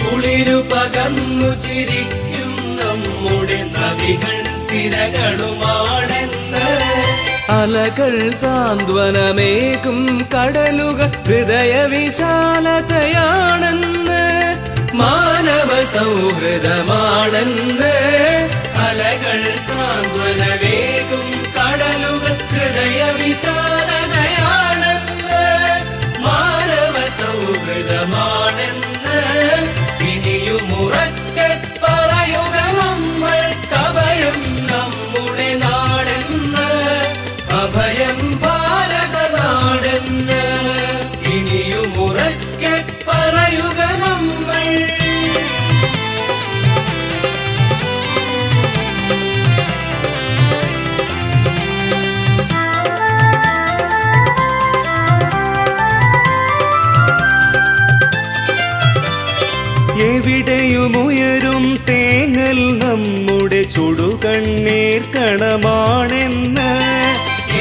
[0.05, 2.51] കുളിരു പകർന്നു ചിരിക്കും
[2.81, 4.37] നമ്മുടെ നദികൾ
[4.69, 6.67] സിരകളുമാണെന്ന്.
[7.53, 9.99] അലകൾ സാന്ത്വനമേകും
[10.35, 14.23] കടലുകൾ ഹൃദയവിശാലതയാണെന്ന്.
[14.95, 17.95] മാനവ സൗഹൃദമാണെന്ന്.
[18.87, 25.43] അലകൾ സാന്ത്വനമേകും കടലുകൾ ഹൃദയ വിശാലതയാണെന്ന്
[26.19, 28.44] മാനവ സൗഹൃദമാണെന്ന്
[65.35, 66.69] ചുടുകണ്ണീർ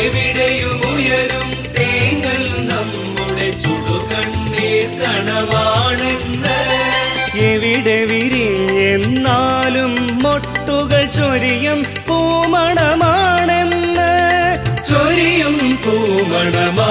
[0.01, 6.57] എവിടെയും ഉയരും തേങ്ങൽ നമ്മുടെ ചുടുകണ്ണീർ കണമാണെന്ന്.
[7.49, 9.93] എവിടെ വിരിഞ്ഞെന്നാലും
[10.23, 14.09] മൊട്ടുകൾ ചൊരിയും പൂമണമാണെന്ന്.
[14.89, 16.82] ചൊരിയും പൂമണമാണെന്ന്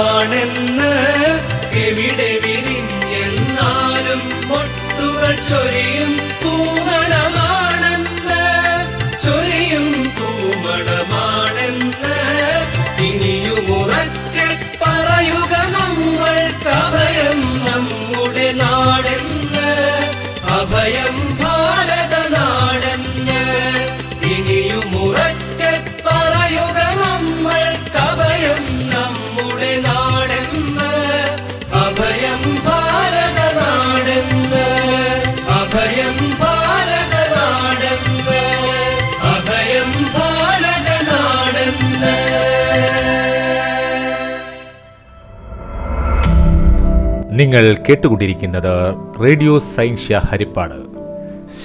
[47.32, 50.74] നിങ്ങൾ കേട്ടുകൊണ്ടിരിക്കുന്നത് റേഡിയോ സയൻഷ്യ ഹരിപ്പാട്.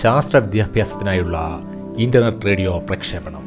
[0.01, 1.59] ശാസ്ത്ര വിദ്യാഭ്യാസത്തിനായുള്ള
[1.97, 3.46] ഇന്റർനെറ്റ് റേഡിയോ പ്രക്ഷേപണം.